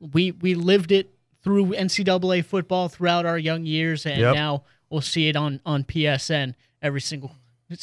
[0.00, 4.34] we we lived it through NCAA football throughout our young years, and Yep.
[4.34, 7.32] now we'll see it on on PSN every single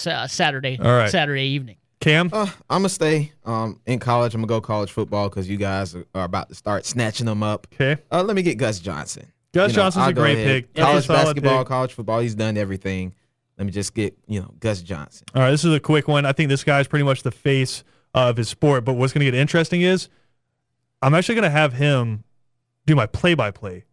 [0.05, 1.09] uh, Saturday right.
[1.09, 1.77] Saturday evening.
[2.05, 4.35] Cam, Uh, I'm gonna stay um in college.
[4.35, 7.41] I'm gonna go college football because you guys are, are about to start snatching them
[7.41, 7.65] up.
[7.73, 7.99] okay.
[8.11, 9.31] Uh, let me get Gus Johnson.
[9.53, 10.47] Gus You know, Johnson's I'll a great ahead.
[10.65, 10.75] pick.
[10.75, 11.67] College solid basketball, pick.
[11.67, 12.19] college football.
[12.19, 13.15] He's done everything.
[13.57, 15.25] Let me just get you know Gus Johnson.
[15.33, 16.25] All right, this is a quick one.
[16.27, 18.85] I think this guy's pretty much the face of his sport.
[18.85, 20.07] But what's going to get interesting is
[21.01, 22.23] I'm actually going to have him
[22.85, 23.85] do my play-by-play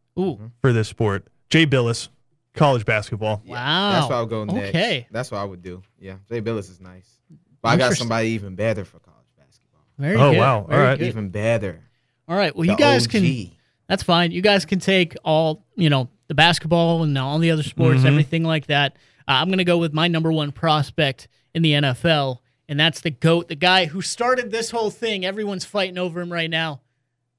[0.61, 1.29] for this sport.
[1.49, 2.09] Jay Bilas,
[2.53, 3.43] college basketball.
[3.47, 3.93] wow.
[3.93, 4.69] That's what I'll go next.
[4.69, 5.07] Okay.
[5.11, 5.83] That's what I would do.
[5.99, 7.19] Yeah, Jay Bilas is nice,
[7.63, 9.81] but I got somebody even better for college basketball.
[9.99, 10.39] Very Oh, good.
[10.39, 10.67] wow.
[10.69, 10.99] Very All right.
[10.99, 11.09] good.
[11.09, 11.81] Even better.
[12.29, 12.55] All right.
[12.55, 13.51] Well, you The guys can.
[13.89, 14.33] That's fine.
[14.33, 18.07] You guys can take all, you know, the basketball and all the other sports, Mhm.
[18.07, 18.95] everything like that.
[19.29, 23.01] Uh, I'm going to go with my number one prospect in the NFL, and that's
[23.03, 25.25] the GOAT, the guy who started this whole thing.
[25.27, 26.81] Everyone's fighting over him right now.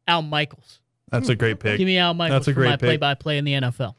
[0.08, 0.80] Al Michaels.
[1.12, 1.78] That's a great pick.
[1.78, 2.88] Give me Al Michaels That's a for great my pick.
[2.88, 3.96] play by play in the NFL.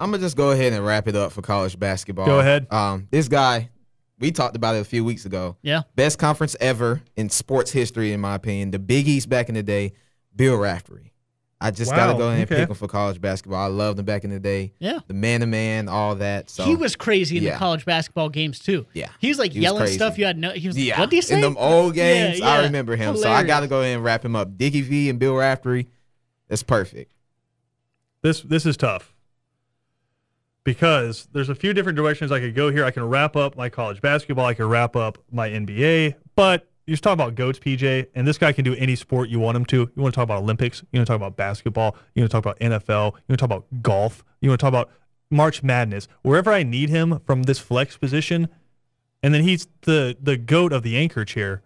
[0.00, 2.26] I'm gonna just go ahead and wrap it up for college basketball.
[2.26, 2.66] Go ahead.
[2.72, 3.70] Um, this guy,
[4.18, 5.56] we talked about it a few weeks ago.
[5.62, 5.82] Yeah.
[5.96, 8.70] Best conference ever in sports history, in my opinion.
[8.70, 9.92] The Big East back in the day,
[10.34, 11.10] Bill Raftery.
[11.60, 12.62] I just gotta go ahead and okay.
[12.62, 13.62] pick him for college basketball.
[13.62, 14.74] I loved him back in the day.
[14.80, 14.98] Yeah.
[15.06, 16.50] The man to man, all that.
[16.50, 18.86] So he was crazy in the college basketball games, too.
[18.92, 19.08] Yeah.
[19.18, 19.94] He was like He yelling crazy.
[19.94, 20.50] stuff you had no.
[20.50, 21.00] He was, Yeah.
[21.00, 21.36] what do you say?
[21.36, 23.16] In them old Yeah, games, I remember him.
[23.16, 24.58] So I gotta go ahead and wrap him up.
[24.58, 25.86] Dickie V and Bill Raftery.
[26.48, 27.12] That's perfect.
[28.20, 29.13] This this is tough
[30.64, 32.84] because there's a few different directions I could go here.
[32.84, 34.46] I can wrap up my college basketball.
[34.46, 36.14] I can wrap up my NBA.
[36.34, 39.56] But you're talking about goats, PJ, and this guy can do any sport you want
[39.56, 39.76] him to.
[39.76, 40.82] You want to talk about Olympics.
[40.92, 41.96] You want to talk about basketball.
[42.14, 43.12] You want to talk about NFL.
[43.12, 44.24] You want to talk about golf.
[44.40, 44.90] You want to talk about
[45.30, 46.08] March Madness.
[46.22, 48.48] Wherever I need him from this flex position,
[49.22, 51.62] and then he's the the goat of the anchor chair,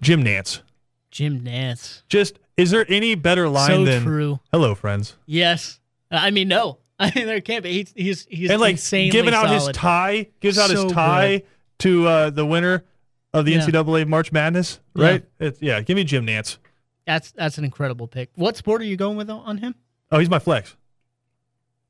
[0.00, 0.62] Jim Nantz.
[1.10, 2.02] Jim Nantz.
[2.08, 4.40] Just is there any better line So than true.
[4.52, 5.16] "Hello, friends"?
[5.26, 5.78] Yes.
[6.10, 6.78] I mean, no.
[7.02, 7.72] I mean, there can't be.
[7.72, 11.42] He's he's, he's and like insanely giving out his tie, gives out So his tie
[11.78, 12.84] to uh, the winner
[13.32, 13.60] of the Yeah.
[13.60, 15.04] NCAA March Madness, Yeah.
[15.04, 15.24] right?
[15.38, 16.58] It's, yeah, give me Jim Nantz.
[17.06, 18.30] That's that's an incredible pick.
[18.34, 19.74] What sport are you going with on him?
[20.12, 20.76] Oh, he's my flex.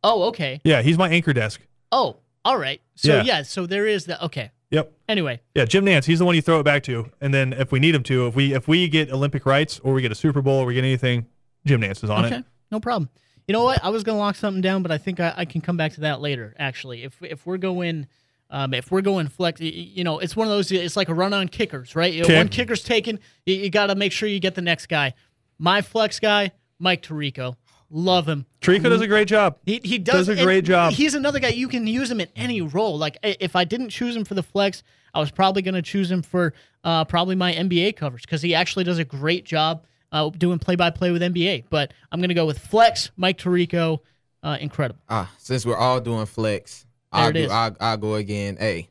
[0.03, 0.61] Oh, okay.
[0.65, 1.61] Yeah, he's my anchor desk.
[1.93, 2.81] Oh, all right.
[2.95, 3.23] So Yeah.
[3.23, 4.51] yeah, so there is the okay.
[4.71, 4.93] Yep.
[5.09, 6.05] Anyway, Yeah, Jim Nantz.
[6.05, 8.29] He's the one you throw it back to, and then if we need him to,
[8.29, 10.75] if we if we get Olympic rights or we get a Super Bowl or we
[10.75, 11.27] get anything,
[11.67, 12.29] Jim Nantz is on it.
[12.29, 12.45] okay, it.
[12.71, 13.11] no problem.
[13.51, 13.85] You know what?
[13.85, 16.03] I was gonna lock something down, but I think I, I can come back to
[16.03, 16.55] that later.
[16.57, 18.07] Actually, if if we're going.
[18.53, 20.73] Um, if we're going flex, you know, it's one of those.
[20.73, 22.21] It's like a run on kickers, right?
[22.21, 22.37] Okay.
[22.37, 25.15] One kicker's taken, you, you got to make sure you get the next guy.
[25.57, 27.55] My flex guy, Mike Tirico,
[27.91, 28.47] love him.
[28.61, 29.59] Tirico does a great job.
[29.65, 30.93] He he does, Does a great job.
[30.93, 32.99] He's another guy you can use him in any role.
[32.99, 34.83] Like if I didn't choose him for the flex,
[35.13, 38.53] I was probably going to choose him for uh, probably my NBA covers because he
[38.53, 41.65] actually does a great job uh, doing play by play with NBA.
[41.71, 44.01] But I'm going to go with flex, Mike Tirico,
[44.43, 45.01] uh, incredible.
[45.09, 47.49] Ah, since we're all doing flex, There I'll, do.
[47.51, 48.57] I'll, I'll go again.
[48.59, 48.89] Hey,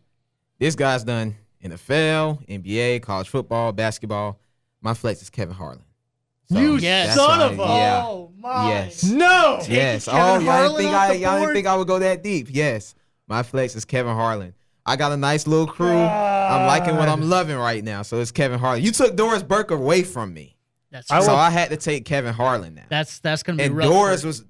[0.60, 4.40] this guy's done NFL, NBA, college football, basketball.
[4.82, 5.84] My flex is Kevin Harlan.
[6.52, 7.16] So You Yes.
[7.16, 8.04] son of a- Yeah.
[8.08, 8.70] Oh my!
[8.70, 9.04] Yes.
[9.04, 9.60] No.
[9.68, 10.06] Yes.
[10.06, 12.48] Kevin oh, y'all didn't think I the y'all didn't think I would go that deep.
[12.50, 12.96] Yes.
[13.28, 14.54] My flex is Kevin Harlan.
[14.86, 15.88] I got a nice little crew.
[15.88, 18.02] I'm liking what I'm loving right now.
[18.02, 18.82] So it's Kevin Harlan.
[18.84, 20.56] You took Doris Burke away from me.
[20.92, 22.84] That's I so I had to take Kevin Harlan now.
[22.90, 23.88] that's that's going to be and rough.
[23.88, 24.46] Doris for, was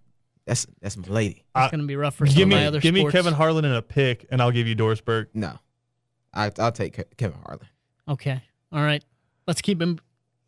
[0.46, 1.46] that's that's my lady.
[1.54, 3.10] that's going to be rough for some Give of me my other give me.
[3.12, 5.30] Kevin Harlan in a pick, and I'll give you Doris Burke.
[5.34, 5.60] No.
[6.34, 7.68] I I'll take Kevin Harlan.
[8.08, 9.04] Okay, all right.
[9.48, 10.00] Let's keep him.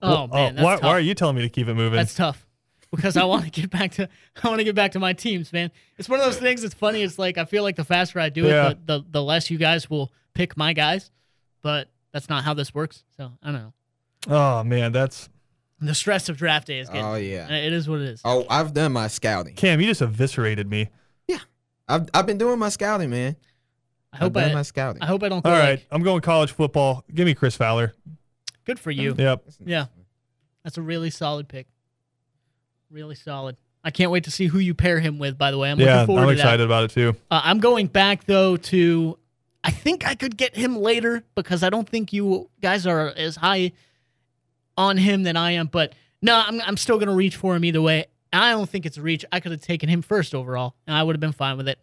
[0.02, 0.84] Oh Well, man, oh, that's why, tough.
[0.84, 1.98] why are you telling me to keep it moving?
[1.98, 2.48] That's tough
[2.92, 4.08] because I want to get back to
[4.44, 5.72] I want to get back to my teams, man.
[5.98, 6.64] It's one of those things.
[6.64, 7.02] It's funny.
[7.04, 8.70] It's like I feel like the faster I do Yeah.
[8.72, 11.12] it, the, the the less you guys will pick my guys.
[11.62, 13.04] But that's not how this works.
[13.18, 13.74] So I don't know.
[14.30, 15.30] oh man, that's
[15.84, 17.04] The stress of draft day is getting.
[17.04, 17.50] Oh yeah.
[17.50, 18.22] It is what it is.
[18.24, 19.56] Oh, I've done my scouting.
[19.56, 19.82] Cam.
[19.82, 20.90] You just eviscerated me.
[21.28, 21.40] Yeah,
[21.90, 23.36] I've I've been doing my scouting, man.
[24.14, 25.02] I I've hope done I, my scouting.
[25.02, 25.44] I hope I don't.
[25.44, 27.04] All right, like, I'm going college football.
[27.14, 27.96] Give me Chris Fowler.
[28.64, 29.16] Good for you.
[29.18, 29.44] Yep.
[29.66, 29.86] Yeah,
[30.64, 31.68] that's a really solid pick.
[32.92, 33.58] Really solid.
[33.84, 35.36] I can't wait to see who you pair him with.
[35.40, 36.32] By the way, I'm yeah, looking forward to it.
[36.32, 36.42] I'm to that.
[36.42, 37.16] excited about it too.
[37.32, 39.18] Uh, I'm going back though to.
[39.64, 43.36] I think I could get him later because I don't think you guys are as
[43.36, 43.72] high
[44.78, 45.68] on him than I am.
[45.68, 48.06] But no, I'm I'm still gonna reach for him either way.
[48.34, 49.26] I don't think it's a reach.
[49.32, 51.80] I could have taken him first overall, and I would have been fine with it.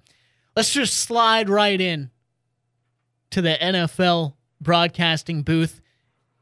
[0.57, 2.11] Let's just slide right in
[3.31, 5.81] to the NFL broadcasting booth,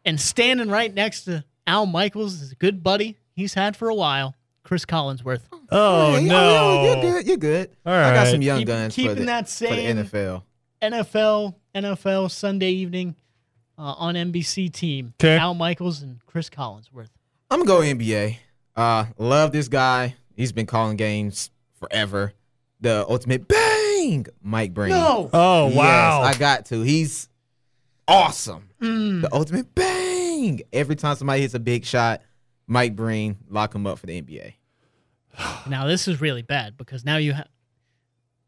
[0.04, 3.94] and standing right next to Al Michaels is a good buddy he's had for a
[3.94, 5.42] while, Chris Collinsworth.
[5.52, 6.36] Oh, oh Hey, no.
[6.38, 7.26] Oh, you're good.
[7.26, 7.70] You're good.
[7.84, 8.12] All right.
[8.12, 10.42] I got some young Keep- guns for keeping the, that for the same NFL.
[10.80, 13.16] NFL NFL Sunday evening
[13.78, 15.14] uh, on NBC team.
[15.18, 15.36] 'Kay.
[15.38, 17.08] Al Michaels and Chris Collinsworth.
[17.50, 18.38] I'm gonna go NBA.
[18.74, 20.14] Uh, love this guy.
[20.34, 22.32] He's been calling games forever.
[22.80, 24.90] The ultimate bang, Mike Breen.
[24.90, 25.30] No.
[25.32, 26.22] Oh Yes, wow.
[26.22, 26.82] I got to.
[26.82, 27.28] He's
[28.06, 28.68] awesome.
[28.80, 29.22] Mm.
[29.22, 30.60] The ultimate bang.
[30.72, 32.20] Every time somebody hits a big shot,
[32.66, 34.54] Mike Breen lock him up for the NBA.
[35.68, 37.48] Now this is really bad because now you have.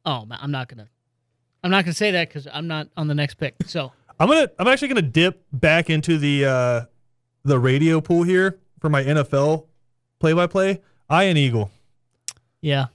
[0.04, 0.88] Oh, I'm not gonna.
[1.62, 3.54] I'm not gonna say that because I'm not on the next pick.
[3.66, 4.48] So I'm gonna.
[4.58, 6.80] I'm actually gonna dip back into the uh,
[7.44, 9.66] the radio pool here for my NFL
[10.20, 10.80] play-by-play.
[11.12, 11.70] Ian Eagle.
[12.60, 12.86] yeah,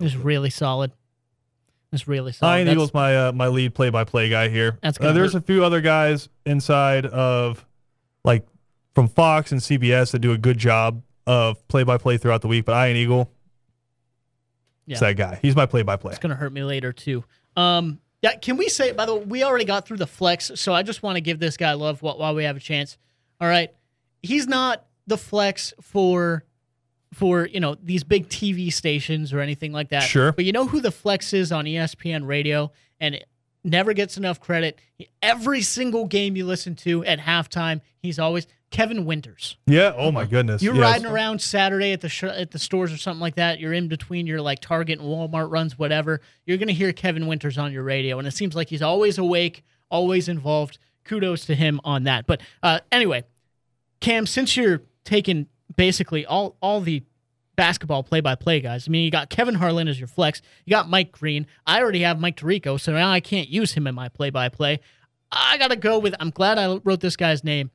[0.00, 0.92] it's really solid.
[1.92, 2.58] It's really solid.
[2.58, 4.78] Ian That's- Eagle's my uh, my lead play-by-play guy here.
[4.82, 7.64] That's uh, there's a few other guys inside of
[8.24, 8.46] like
[8.94, 12.64] from Fox and CBS that do a good job of play-by-play throughout the week.
[12.66, 13.30] But Ian Eagle,
[14.86, 14.92] Yeah.
[14.94, 15.38] it's that guy.
[15.42, 16.10] He's my play-by-play.
[16.12, 17.24] It's gonna hurt me later too.
[17.56, 18.36] Um, yeah.
[18.36, 18.92] Can we say?
[18.92, 21.38] By the way, we already got through the flex, so I just want to give
[21.38, 22.98] this guy love while, we have a chance.
[23.40, 23.70] All right,
[24.22, 26.44] he's not the flex for
[27.12, 30.02] for you know these big TV stations or anything like that.
[30.02, 30.32] Sure.
[30.32, 33.24] But you know who the flex is on ESPN Radio, and
[33.64, 34.78] never gets enough credit.
[35.22, 39.56] Every single game you listen to at halftime, he's always Kevin Winters.
[39.66, 39.92] Yeah.
[39.96, 40.62] Oh my goodness.
[40.62, 40.82] You're Yes.
[40.82, 43.58] riding around Saturday at the sh- at the stores or something like that.
[43.58, 46.20] You're in between your like Target and Walmart runs, whatever.
[46.46, 49.64] You're gonna hear Kevin Winters on your radio, and it seems like he's always awake,
[49.90, 50.78] always involved.
[51.04, 52.26] Kudos to him on that.
[52.26, 53.24] But uh, anyway,
[54.00, 55.46] Cam, since you're taking
[55.76, 57.02] basically all all the
[57.60, 60.40] basketball play-by-play guys, I mean, you got Kevin Harlan as your flex.
[60.64, 61.46] You got Mike Breen.
[61.66, 64.80] I already have Mike Tirico, so now I can't use him in my play-by-play.
[65.30, 66.14] I gotta go with.
[66.18, 67.70] I'm glad I wrote this guy's name,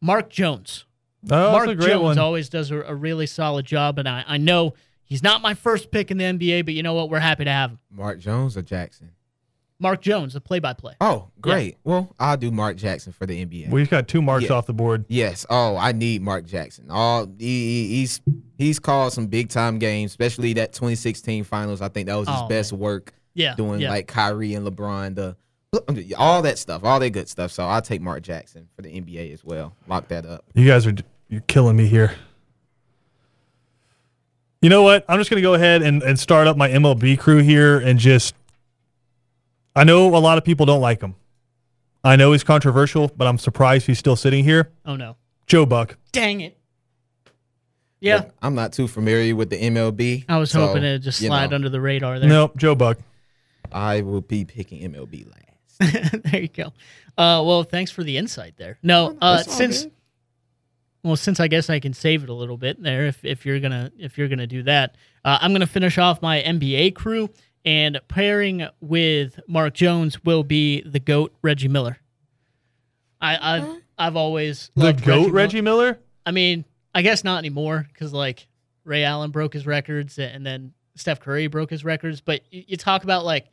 [0.00, 0.84] Mark Jones.
[1.30, 2.18] Oh, Mark that's a great Jones one.
[2.18, 5.92] always does a, a really solid job, and I, I know he's not my first
[5.92, 7.08] pick in the NBA, but you know what?
[7.08, 7.78] We're happy to have him.
[7.92, 9.12] Mark Jones or Jackson?
[9.80, 10.94] Mark Jones, the play-by-play.
[11.00, 11.76] Oh, great.
[11.84, 13.70] Well, I'll do Mark Jackson for the NBA.
[13.70, 14.54] We've got two marks Yeah.
[14.54, 15.04] off the board.
[15.08, 15.46] Yes.
[15.48, 16.86] Oh, I need Mark Jackson.
[16.90, 18.20] All he, he- he's
[18.56, 21.80] he's called some big time games, especially that 2016 finals.
[21.80, 23.90] I think that was his Oh, best work Yeah, doing yeah.
[23.90, 25.36] like Kyrie and LeBron, the
[26.16, 27.52] all that stuff, all that good stuff.
[27.52, 29.76] So I'll take Mark Jackson for the NBA as well.
[29.86, 30.44] Lock that up.
[30.54, 30.94] You guys are
[31.28, 32.14] you're killing me here.
[34.60, 35.04] You know what?
[35.08, 38.34] I'm just gonna go ahead and, and start up my MLB crew here and just
[39.78, 41.14] I know a lot of people don't like him.
[42.02, 44.72] I know he's controversial, but I'm surprised he's still sitting here.
[44.84, 45.96] oh no, Joe Buck.
[46.10, 46.58] dang it!
[48.00, 48.16] Yeah.
[48.16, 50.24] Look, I'm not too familiar with the MLB.
[50.28, 52.28] I was so, hoping to just slide know, under the radar there.
[52.28, 52.98] Nope, Joe Buck.
[53.70, 56.22] I will be picking MLB last.
[56.24, 56.72] there you go.
[57.16, 58.78] Uh, well, thanks for the insight there.
[58.82, 59.92] No, uh, since good.
[61.04, 63.60] well, since I guess I can save it a little bit there, if, if you're
[63.60, 67.30] gonna if you're gonna do that, uh, I'm gonna finish off my NBA crew
[67.68, 71.98] and pairing with Mark Jones will be the goat Reggie Miller.
[73.20, 75.98] I I've, I've always The loved goat Mil- Reggie Miller.
[76.24, 78.48] I mean, I guess not anymore because like
[78.84, 82.22] Ray Allen broke his records and then Steph Curry broke his records.
[82.22, 83.48] But you, you talk about like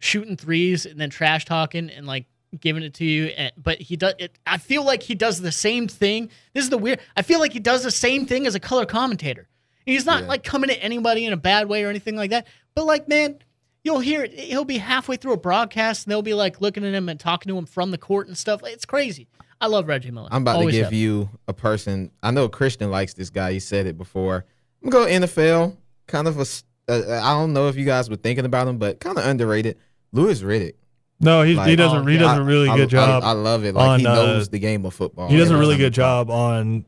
[0.00, 2.26] shooting threes and then trash talking and like
[2.58, 3.26] giving it to you.
[3.26, 4.14] And, but he does.
[4.18, 6.30] It, I feel like he does the same thing.
[6.52, 6.98] This is the weird.
[7.16, 9.46] I feel like he does the same thing as a color commentator.
[9.86, 10.28] He's not Yeah.
[10.28, 12.46] like coming at anybody in a bad way or anything like that.
[12.74, 13.38] But like, man.
[13.86, 14.32] You'll hear it.
[14.32, 17.50] He'll be halfway through a broadcast, and they'll be like looking at him and talking
[17.50, 18.62] to him from the court and stuff.
[18.64, 19.28] It's crazy.
[19.60, 20.30] I love Reggie Miller.
[20.32, 20.92] I'm about Always to give have.
[20.94, 22.10] you a person.
[22.22, 23.52] I know Christian likes this guy.
[23.52, 24.46] He said it before.
[24.82, 25.76] I'm gonna go NFL.
[26.06, 26.40] Kind of a.
[26.40, 29.26] s- Uh, I don't know if you guys were thinking about him, but kind of
[29.26, 29.76] underrated.
[30.12, 30.76] Louis Riddick.
[31.20, 31.98] No, he, he doesn't.
[31.98, 33.22] oh, he does a really I- good job.
[33.22, 33.74] I, I love it.
[33.74, 35.28] Like he on, uh, knows the game of football.
[35.28, 36.86] he does a really good he job on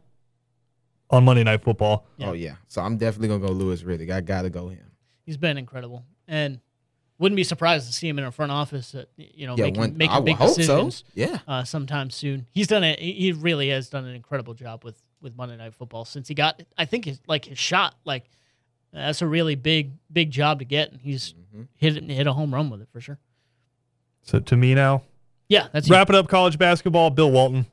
[1.10, 2.06] on Monday Night Football.
[2.16, 2.28] Yeah.
[2.30, 2.56] Oh yeah.
[2.68, 4.10] So I'm definitely gonna go Louis Riddick.
[4.10, 4.90] I gotta go him.
[5.24, 6.60] He's been incredible, and
[7.18, 8.94] wouldn't be surprised to see him in a front office.
[8.94, 9.96] At, you know, Yeah, making, one.
[9.96, 11.04] making I big hope decisions so.
[11.14, 11.38] Yeah.
[11.48, 12.46] uh, sometime soon.
[12.52, 12.98] He's done it.
[12.98, 16.34] He he really has done an incredible job with with Monday Night Football since he
[16.34, 16.62] got.
[16.76, 17.94] I think his like his shot.
[18.04, 18.24] Like
[18.92, 21.68] that's a really big big job to get, and he's Mhm.
[21.76, 23.18] hit hit a home run with it for sure.
[24.22, 25.02] So to me now,
[25.48, 25.94] Yeah, that's you.
[25.94, 26.28] wrap it up.
[26.28, 27.10] College basketball.
[27.10, 27.66] Bill Walton.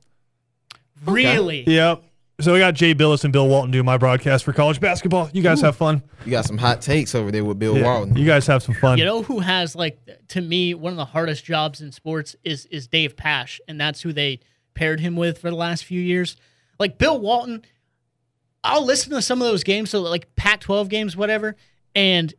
[1.05, 1.63] really.
[1.67, 2.01] Yep.
[2.39, 5.29] So we got Jay Bilas and Bill Walton doing my broadcast for college basketball.
[5.33, 6.01] You guys have fun.
[6.25, 8.17] You got some hot takes over there with Bill Yeah, Walton.
[8.17, 8.97] You guys have some fun.
[8.97, 12.65] You know who has like to me one of the hardest jobs in sports is
[12.67, 14.39] is Dave Pasch, and that's who they
[14.73, 16.35] paired him with for the last few years.
[16.79, 17.63] Like Bill Walton,
[18.63, 21.55] I'll listen to some of those games, so like Pac-12 games, whatever,
[21.93, 22.33] and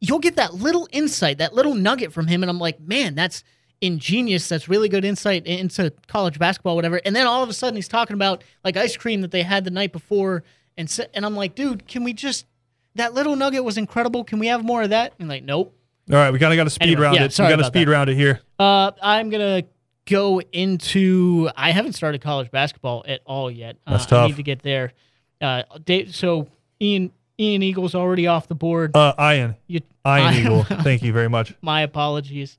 [0.00, 3.42] you'll get that little insight, that little nugget from him, and I'm like, man, that's
[3.80, 4.48] ingenious.
[4.48, 7.00] That's really good insight into college basketball, whatever.
[7.04, 9.64] And then all of a sudden, he's talking about like ice cream that they had
[9.64, 10.42] the night before,
[10.76, 12.46] and and I'm like, dude, can we just
[12.94, 14.24] that little nugget was incredible.
[14.24, 15.12] Can we have more of that?
[15.18, 15.74] And like, nope.
[16.10, 17.38] All right, we kind of got to speed Anyway, round yeah, it.
[17.38, 17.92] We got to speed that.
[17.92, 18.40] round it here.
[18.58, 19.64] Uh, I'm gonna
[20.06, 21.50] go into.
[21.56, 23.76] I haven't started college basketball at all yet.
[23.86, 24.28] Uh, That's I tough.
[24.30, 24.92] need to get there.
[25.40, 26.48] Uh, Dave, so
[26.80, 28.96] Ian Ian Eagle's already off the board.
[28.96, 30.64] Uh, Ian, You, Ian I- Eagle.
[30.82, 31.54] Thank you very much.
[31.60, 32.58] my apologies.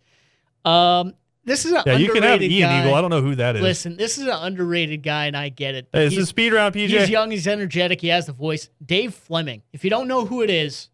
[0.65, 1.13] Um,
[1.45, 2.81] this is an Yeah, you can have Ian guy.
[2.81, 2.95] Eagle.
[2.95, 3.61] I don't know who that is.
[3.61, 5.87] Listen, this is an underrated guy, and I get it.
[5.91, 6.89] hey, this is speed round, PJ.
[6.89, 8.69] he's young, he's energetic, he has the voice.
[8.85, 9.63] Dave Fleming.
[9.73, 10.89] If you don't know who it is,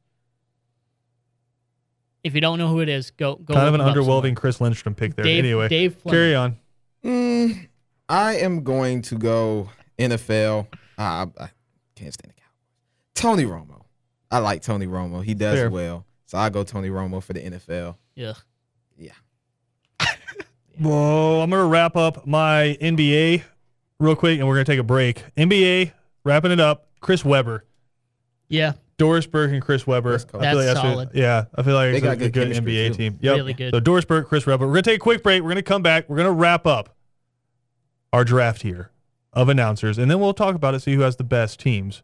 [2.24, 3.54] if you don't know who it is, go go.
[3.54, 4.22] kind of an look him up somewhere.
[4.22, 5.26] underwhelming Chris Lindstrom pick there.
[5.26, 6.18] Dave, anyway, Dave Fleming.
[6.18, 6.58] carry on.
[7.04, 7.68] Mm,
[8.10, 10.68] I am going to go NFL.
[10.98, 11.50] I, I
[11.96, 13.14] can't stand the Cowboys.
[13.14, 13.84] Tony Romo.
[14.32, 15.24] I like Tony Romo.
[15.24, 15.70] He does Fair.
[15.70, 16.06] well.
[16.26, 17.96] So I go Tony Romo for the NFL.
[18.16, 18.28] Yeah.
[18.28, 18.34] Yeah.
[20.80, 23.44] Whoa, I'm gonna wrap up my NBA
[24.00, 25.24] real quick, and we're gonna take a break.
[25.38, 25.92] NBA,
[26.24, 26.88] wrapping it up.
[27.02, 27.66] Chris Webber,
[28.50, 28.74] Yeah.
[28.98, 30.12] Doris Burke, and Chris Webber.
[30.12, 30.42] That's cool.
[30.42, 31.10] I feel That's like a- solid.
[31.14, 32.94] yeah, I feel like They it's a, got a good good NBA too.
[32.96, 33.18] team.
[33.22, 33.36] Yep.
[33.36, 33.74] Really good.
[33.74, 34.66] So Doris Burke, Chris Webber.
[34.68, 35.44] We're gonna take a quick break.
[35.44, 36.10] We're gonna come back.
[36.10, 36.96] We're gonna wrap up
[38.14, 38.92] our draft here
[39.34, 40.80] of announcers, and then we'll talk about it.
[40.82, 42.02] See who has the best teams.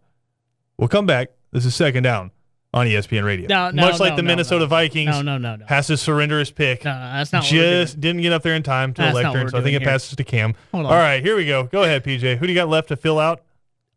[0.78, 1.30] We'll come back.
[1.52, 2.32] This is second down
[2.74, 3.48] on ESPN Radio.
[3.48, 4.68] No, no, Much like no, the no, Minnesota no.
[4.68, 5.66] Vikings No, no, no, no.
[5.68, 6.86] has to surrender his pick.
[6.86, 9.24] No, no, that's not Just didn't get up there in time to That's not what
[9.26, 9.90] lectern, we're so I think it here.
[9.92, 10.56] passes to Cam.
[10.72, 10.92] Hold on.
[10.94, 11.64] All right, here we go.
[11.66, 12.38] Go ahead, PJ.
[12.38, 13.42] Who do you got left to fill out?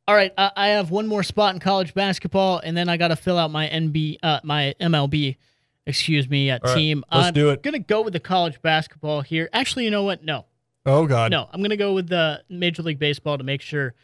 [0.09, 3.09] All right, I, I have one more spot in college basketball, and then I got
[3.09, 5.37] to fill out my NB, uh, my MLB,
[5.87, 7.05] excuse me, uh, right, team.
[7.13, 7.63] let's I'm do it.
[7.63, 9.49] gonna go with the college basketball here.
[9.53, 10.23] Actually, you know what?
[10.25, 10.45] No,
[10.85, 11.31] Oh God.
[11.31, 13.95] no, I'm gonna go with the Major League Baseball to make sure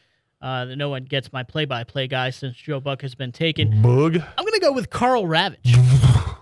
[0.40, 3.72] uh, that no one gets my play-by-play guy since Joe Buck has been taken.
[3.82, 4.16] Boog.
[4.38, 5.58] I'm gonna go with Karl Ravech.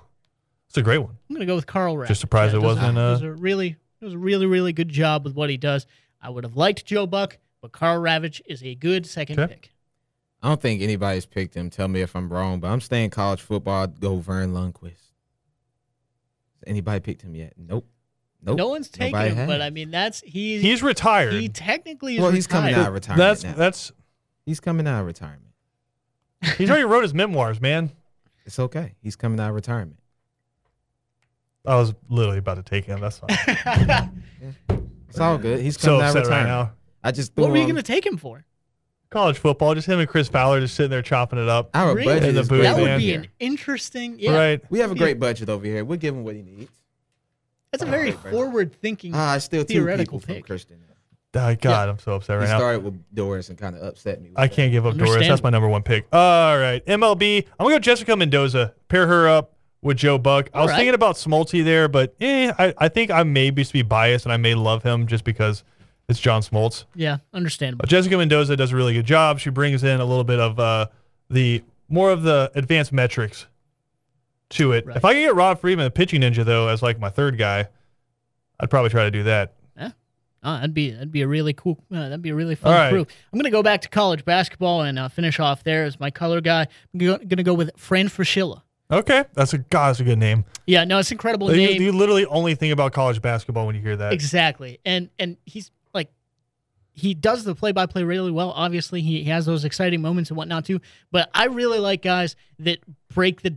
[0.69, 1.17] It's a great one.
[1.31, 2.09] I'm gonna go with Karl Ravech.
[2.09, 5.35] Just surprised it wasn't, uh, does a really does a really really good job with
[5.35, 5.87] what he does.
[6.21, 9.55] I would have liked Joe Buck, but Karl Ravech is a good second Okay.
[9.55, 9.73] pick.
[10.43, 11.71] I don't think anybody's picked him.
[11.71, 13.85] Tell me if I'm wrong, but I'm staying college football.
[13.85, 15.13] I'd go Verne Lundquist.
[16.67, 17.55] Anybody picked him yet?
[17.57, 17.87] Nope.
[18.43, 18.57] Nope.
[18.57, 19.61] No one's taking Nobody him, but.
[19.63, 20.59] I mean that's he.
[20.61, 21.33] He's retired.
[21.35, 23.19] he technically is well, he's coming out of retirement.
[23.19, 23.53] that's now.
[23.55, 23.93] that's
[24.47, 25.53] He's coming out of retirement.
[26.57, 27.91] he's already wrote his memoirs, man.
[28.47, 28.95] It's okay.
[29.03, 29.99] He's coming out of retirement.
[31.67, 33.01] I was literally about to take him.
[33.01, 34.23] That's fine.
[35.11, 35.61] It's all good.
[35.61, 36.69] He's so coming out of upset right retirement.
[36.71, 36.75] now.
[37.03, 38.45] I just what were you gonna take him for?
[39.11, 41.71] College football, just him and Chris Fowler just sitting there chopping it up.
[41.75, 42.05] Our Really?
[42.15, 42.99] budget In the booth, that would man.
[42.99, 43.21] be here.
[43.21, 44.17] an interesting.
[44.19, 44.61] Yeah, Right.
[44.71, 45.83] We have a great budget over here.
[45.83, 46.71] We'll give him what he needs.
[47.71, 48.33] That's a very Right, right.
[48.35, 49.13] forward-thinking.
[49.15, 50.47] Ah, I still two Theoretical people from pick.
[50.47, 50.77] Christian.
[51.37, 52.59] Ah, God, I'm so upset He right now.
[52.59, 54.31] started with Doris and kind of upset me.
[54.31, 54.55] with I that.
[54.55, 55.11] can't give up Doris.
[55.11, 55.47] That's Understandable.
[55.47, 56.07] my number one pick.
[56.13, 57.45] All right, MLB.
[57.61, 58.75] I'm gonna go Jessica Mendoza.
[58.89, 59.53] Pair her up
[59.83, 60.49] with Joe Buck.
[60.55, 60.79] I All was right.
[60.79, 64.33] thinking about Smoltz there, but eh, I, I think I may just be biased and
[64.33, 65.63] I may love him just because
[66.09, 66.87] it's John Smoltz.
[66.95, 67.83] Yeah, understandable.
[67.83, 69.39] But Jessica Mendoza does a really good job.
[69.39, 70.87] She brings in a little bit of uh,
[71.31, 73.47] the more of the advanced metrics
[74.51, 74.87] to it.
[74.87, 74.97] Right.
[74.97, 77.69] If I can get Rob Friedman, the pitching ninja, though, as like my third guy,
[78.61, 79.55] I'd probably try to do that.
[80.43, 81.79] Oh, that'd be that'd be a really cool.
[81.93, 82.91] Uh, that'd be a really fun right.
[82.91, 83.07] crew.
[83.33, 86.41] I'm gonna go back to college basketball and uh, finish off there as my color
[86.41, 86.69] guy.
[86.95, 88.63] I'm go- gonna go with Fran Fraschilla.
[88.91, 90.45] Okay, that's a God, that's a good name.
[90.67, 91.83] Yeah, no, it's an incredible You, name.
[91.83, 94.13] you literally only think about college basketball when you hear that.
[94.13, 94.79] Exactly.
[94.85, 96.11] And and he's like
[96.93, 98.53] he does the play by play really well.
[98.53, 100.81] Obviously, he, he has those exciting moments and whatnot too.
[101.11, 102.79] But I really like guys that
[103.13, 103.57] break the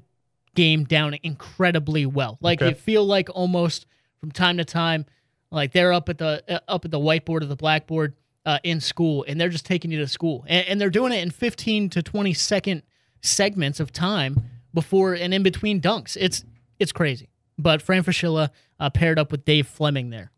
[0.55, 2.37] game down incredibly well.
[2.41, 2.69] Like Okay.
[2.69, 3.85] you feel like almost
[4.19, 5.05] from time to time,
[5.51, 8.13] like they're up at the uh, up at the whiteboard or the blackboard
[8.45, 11.21] uh, in school, and they're just taking you to school, and, and they're doing it
[11.21, 12.83] in 15 to 20 second
[13.21, 14.41] segments of time
[14.73, 16.17] before and in between dunks.
[16.19, 16.43] It's
[16.79, 17.29] it's crazy.
[17.57, 18.49] But Fran Fraschilla
[18.79, 20.31] uh, paired up with Dave Fleming there.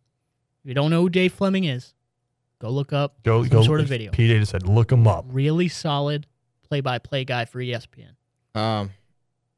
[0.63, 1.93] If you don't know who Dave Fleming is,
[2.59, 3.63] go look up Go, some go.
[3.63, 4.11] sort of video.
[4.11, 5.25] PJ just said, look him up.
[5.29, 6.27] Really solid
[6.67, 8.15] play by play guy for ESPN.
[8.55, 8.89] Um,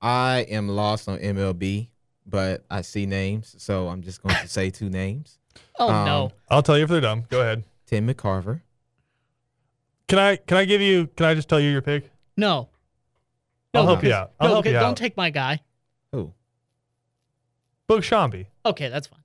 [0.06, 1.88] I am lost on MLB,
[2.28, 5.40] but I see names, so I'm just going to say two names:
[5.80, 6.32] Oh Um, no.
[6.50, 7.24] I'll tell you if they're dumb.
[7.30, 7.64] Go ahead.
[7.88, 8.62] Tim McCarver.
[10.08, 10.36] Can I?
[10.36, 11.08] Can I give you?
[11.16, 12.12] Can I just tell you your pick?
[12.38, 12.70] No.
[13.74, 14.32] I'll No, help you out.
[14.40, 14.98] I'll no, help you don't out.
[14.98, 15.62] take my guy.
[16.12, 16.32] Who?
[17.90, 18.46] Boog Sciambi.
[18.66, 19.20] Okay, that's fine.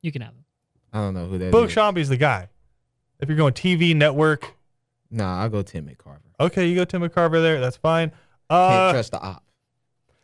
[0.00, 0.44] You can have him.
[0.92, 1.54] I don't know who that is.
[1.54, 2.48] Boog Sciambi's the guy.
[3.20, 4.54] If you're going TV network,
[5.10, 6.20] Nah, I'll go Tim McCarver.
[6.40, 7.60] okay, you go Tim McCarver there.
[7.60, 8.10] That's fine.
[8.10, 8.20] Can't
[8.50, 9.42] Uh, trust the op.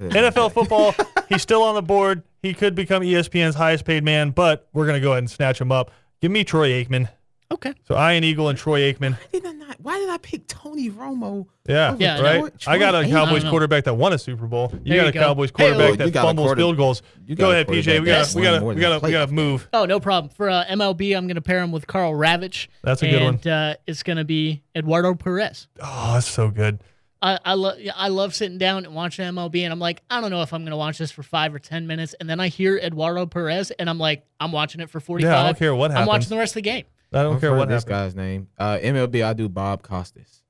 [0.00, 0.94] NFL football,
[1.28, 2.22] he's still on the board.
[2.42, 5.70] He could become ESPN's highest paid man, but we're gonna go ahead and snatch him
[5.72, 5.90] up.
[6.20, 7.08] Give me Troy Aikman.
[7.52, 7.72] Okay.
[7.86, 9.12] So Ian Eagle and Troy Aikman.
[9.12, 9.76] Why did I not?
[9.80, 11.46] Why did I pick Tony Romo?
[11.68, 12.58] Yeah, Yeah, right.
[12.58, 13.16] Troy- I got a Troy Aikman.
[13.16, 14.70] I Cowboys quarterback that won a Super Bowl.
[14.72, 15.20] You There got you a go.
[15.20, 17.02] Cowboys Hey, quarterback you that got fumbles quarter- field goals.
[17.26, 18.00] You Go ahead, PJ.
[18.00, 19.68] We got that's we got more we got a we got to move.
[19.72, 20.30] Oh, no problem.
[20.34, 22.66] For uh, MLB, I'm going to pair him with Karl Ravech.
[22.82, 23.34] That's a good one.
[23.34, 25.68] and, uh, it's going to be Eduardo Perez.
[25.80, 26.80] Oh, that's so good.
[27.24, 30.30] I I love I love sitting down and watching MLB, and I'm like, I don't
[30.30, 32.48] know if I'm going to watch this for five or ten minutes, and then I
[32.48, 35.28] hear Eduardo Perez, and I'm like, I'm watching it for 45.
[35.30, 36.02] Yeah, I don't care what happens.
[36.02, 36.84] I'm watching the rest of the game.
[37.12, 38.14] I don't I've care what this happens.
[38.14, 38.48] guy's name.
[38.58, 40.42] Uh, MLB, I do Bob Costas.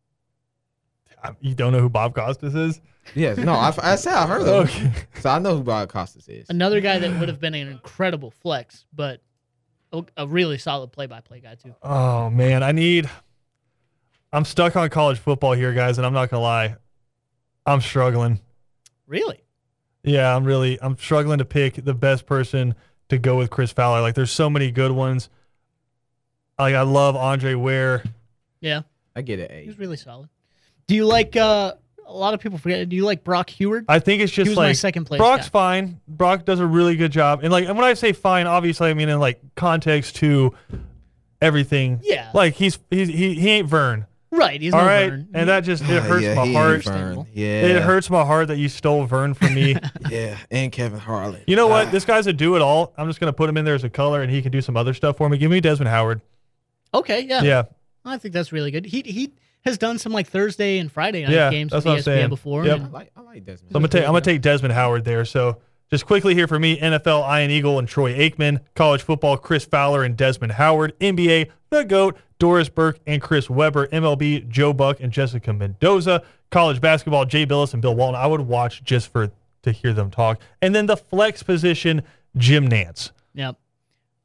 [1.40, 2.80] You don't know who Bob Costas is?
[3.14, 4.92] Yes, no, I, I said I heard of him, Okay.
[5.20, 6.48] so I know who Bob Costas is.
[6.50, 9.22] Another guy that would have been an incredible flex, but
[9.92, 11.74] a, a really solid play-by-play guy too.
[11.82, 13.08] Oh man, I need.
[14.34, 16.76] I'm stuck on college football here, guys, and I'm not gonna lie.
[17.64, 18.40] I'm struggling.
[19.06, 19.40] Really?
[20.02, 22.74] Yeah, I'm really I'm struggling to pick the best person
[23.08, 24.00] to go with Chris Fowler.
[24.00, 25.28] Like, there's so many good ones.
[26.58, 28.02] Like, I love Andre Ware.
[28.60, 28.82] Yeah,
[29.14, 29.64] I get it.
[29.64, 30.28] he's really solid.
[30.86, 31.36] Do you like?
[31.36, 31.74] uh
[32.06, 32.88] A lot of people forget.
[32.88, 33.84] Do you like Brock Huard?
[33.88, 35.50] I think it's He just was my like second place Brock's guy.
[35.50, 36.00] fine.
[36.08, 38.94] Brock does a really good job, and like, and when I say fine, obviously I
[38.94, 40.54] mean in like context to
[41.40, 42.00] everything.
[42.02, 42.30] Yeah.
[42.34, 44.06] Like he's he's he, he ain't Verne.
[44.36, 44.60] Right.
[44.60, 45.28] He's All no right, Verne.
[45.34, 46.46] and that just it Ah, hurts yeah, my heart.
[46.46, 46.64] ain't Verne.
[46.96, 47.26] Understandable.
[47.32, 49.76] Yeah, It hurts my heart that you stole Verne from me.
[50.10, 51.40] Yeah, and Kevin Harlan.
[51.46, 51.88] You know what?
[51.88, 51.90] Ah.
[51.90, 52.92] This guy's a do it all.
[52.98, 54.76] I'm just gonna put him in there as a color, and he can do some
[54.76, 55.38] other stuff for me.
[55.38, 56.20] Give me Desmond Howard.
[56.92, 57.20] Okay.
[57.22, 57.42] Yeah.
[57.42, 57.62] Yeah,
[58.04, 58.84] I think that's really good.
[58.86, 59.32] He he
[59.64, 62.04] has done some like Thursday and Friday night Yeah, games that's with what I'm ESPN
[62.04, 62.28] saying.
[62.28, 62.64] before.
[62.66, 62.80] Yep.
[62.80, 63.72] I like, I like Desmond.
[63.72, 65.24] so I'm gonna take I'm gonna take Desmond Howard there.
[65.24, 65.58] So
[65.90, 70.02] just quickly here for me: NFL Ian Eagle and Troy Aikman, college football Chris Fowler
[70.02, 75.12] and Desmond Howard, NBA the Goat Doris Burke and Chris Webber, MLB Joe Buck and
[75.12, 78.20] Jessica Mendoza, college basketball Jay Bilas and Bill Walton.
[78.20, 79.30] I would watch just for
[79.62, 82.02] to hear them talk, and then the flex position
[82.36, 83.10] Jim Nantz.
[83.34, 83.56] Yep.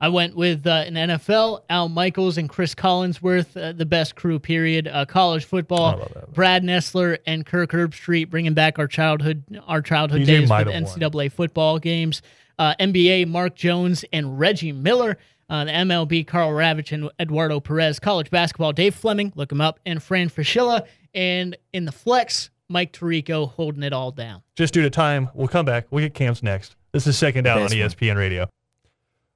[0.02, 4.40] I went with uh, an NFL, Al Michaels and Cris Collinsworth, uh, the best crew,
[4.40, 4.88] period.
[4.88, 6.34] Uh, college football, that.
[6.34, 10.68] Brad Nessler and Kirk Herbstreit, bringing back our childhood, our childhood TJ days with might
[10.68, 11.00] have won.
[11.00, 12.22] NCAA football games.
[12.58, 15.18] Uh, NBA, Mark Jones and Reggie Miller.
[15.50, 18.00] Uh, the MLB, Karl Ravech and Eduardo Perez.
[18.00, 20.86] College basketball, Dave Fleming, look him up, and Fran Fraschilla.
[21.14, 24.44] And in the flex, Mike Tirico holding it all down.
[24.56, 25.88] just due to time, we'll come back.
[25.90, 26.76] We'll get camps next.
[26.92, 28.48] This is Second Down on ESPN Radio.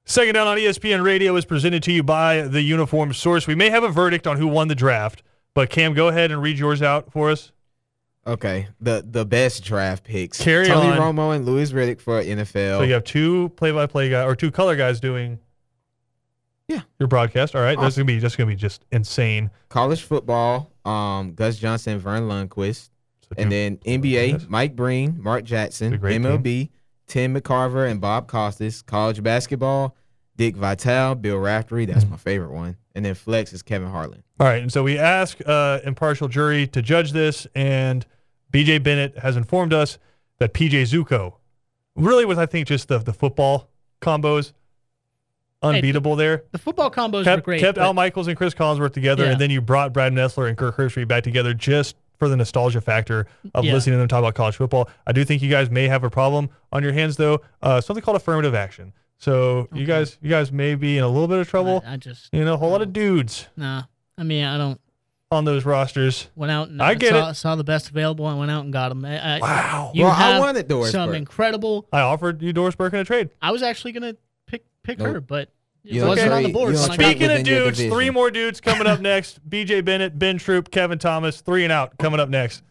[0.05, 3.47] Second Down on ESPN Radio is presented to you by the Uniform Source.
[3.47, 5.23] We may have a verdict on who won the draft,
[5.53, 7.51] but Cam, go ahead and read yours out for us.
[8.25, 10.41] Okay, the the best draft picks.
[10.41, 10.97] Carry Tony on.
[11.15, 12.77] Romo and Louis Riddick for NFL.
[12.79, 15.39] So you have two play-by-play guys or two color guys doing
[16.69, 16.81] Yeah.
[16.99, 17.53] your broadcast.
[17.55, 19.51] All right, that's gonna be just gonna be just insane.
[19.67, 22.89] College football, um, Gus Johnson, Verne Lundquist,
[23.27, 26.69] So and then NBA, Mike Breen, Mark Jackson, MLB,
[27.07, 28.81] Tim McCarver and Bob Costas.
[28.81, 29.95] College basketball,
[30.37, 31.85] Dick Vitale, Bill Raftery.
[31.85, 32.77] That's my favorite one.
[32.95, 34.23] And then flex is Kevin Harlan.
[34.39, 38.05] All right, and so we ask uh, impartial jury to judge this, and
[38.51, 39.97] BJ Bennett has informed us
[40.39, 41.35] that PJ Zuko
[41.95, 43.69] really was, I think, just the the football
[44.01, 44.53] combos
[45.61, 46.43] unbeatable there.
[46.51, 47.59] The football combos were Kept, great.
[47.61, 49.31] kept but- Al Michaels and Cris Collinsworth together, Yeah.
[49.31, 52.79] and then you brought Brad Nessler and Kirk Herbstreit back together just for the nostalgia
[52.81, 53.73] factor of Yeah.
[53.73, 54.89] listening to them talk about college football.
[55.05, 57.41] I do think you guys may have a problem on your hands, though.
[57.61, 58.93] Uh, something called affirmative action.
[59.17, 61.83] So you guys, you guys may be in a little bit of trouble.
[61.85, 63.83] I, I just you know, a whole lot of dudes nah.
[64.17, 64.79] I mean, I don't
[65.31, 66.27] on those rosters.
[66.35, 67.33] went out and I get saw, it.
[67.35, 69.03] saw the best available and went out and got them.
[69.03, 69.91] I, I- Wow.
[69.95, 71.17] You Well, I have wanted Doris some Burke.
[71.17, 71.87] incredible.
[71.91, 73.29] I offered you Doris Burke in a trade.
[73.41, 74.15] I was actually gonna
[74.47, 75.07] pick pick Nope.
[75.07, 75.49] her, but
[75.83, 76.71] it You don't wasn't on the board.
[76.73, 79.47] you so don't I trade got Speaking of dudes, three more dudes coming up next.
[79.49, 82.63] BJ Bennett, Ben Troop, Kevin Thomas, three and out coming up next.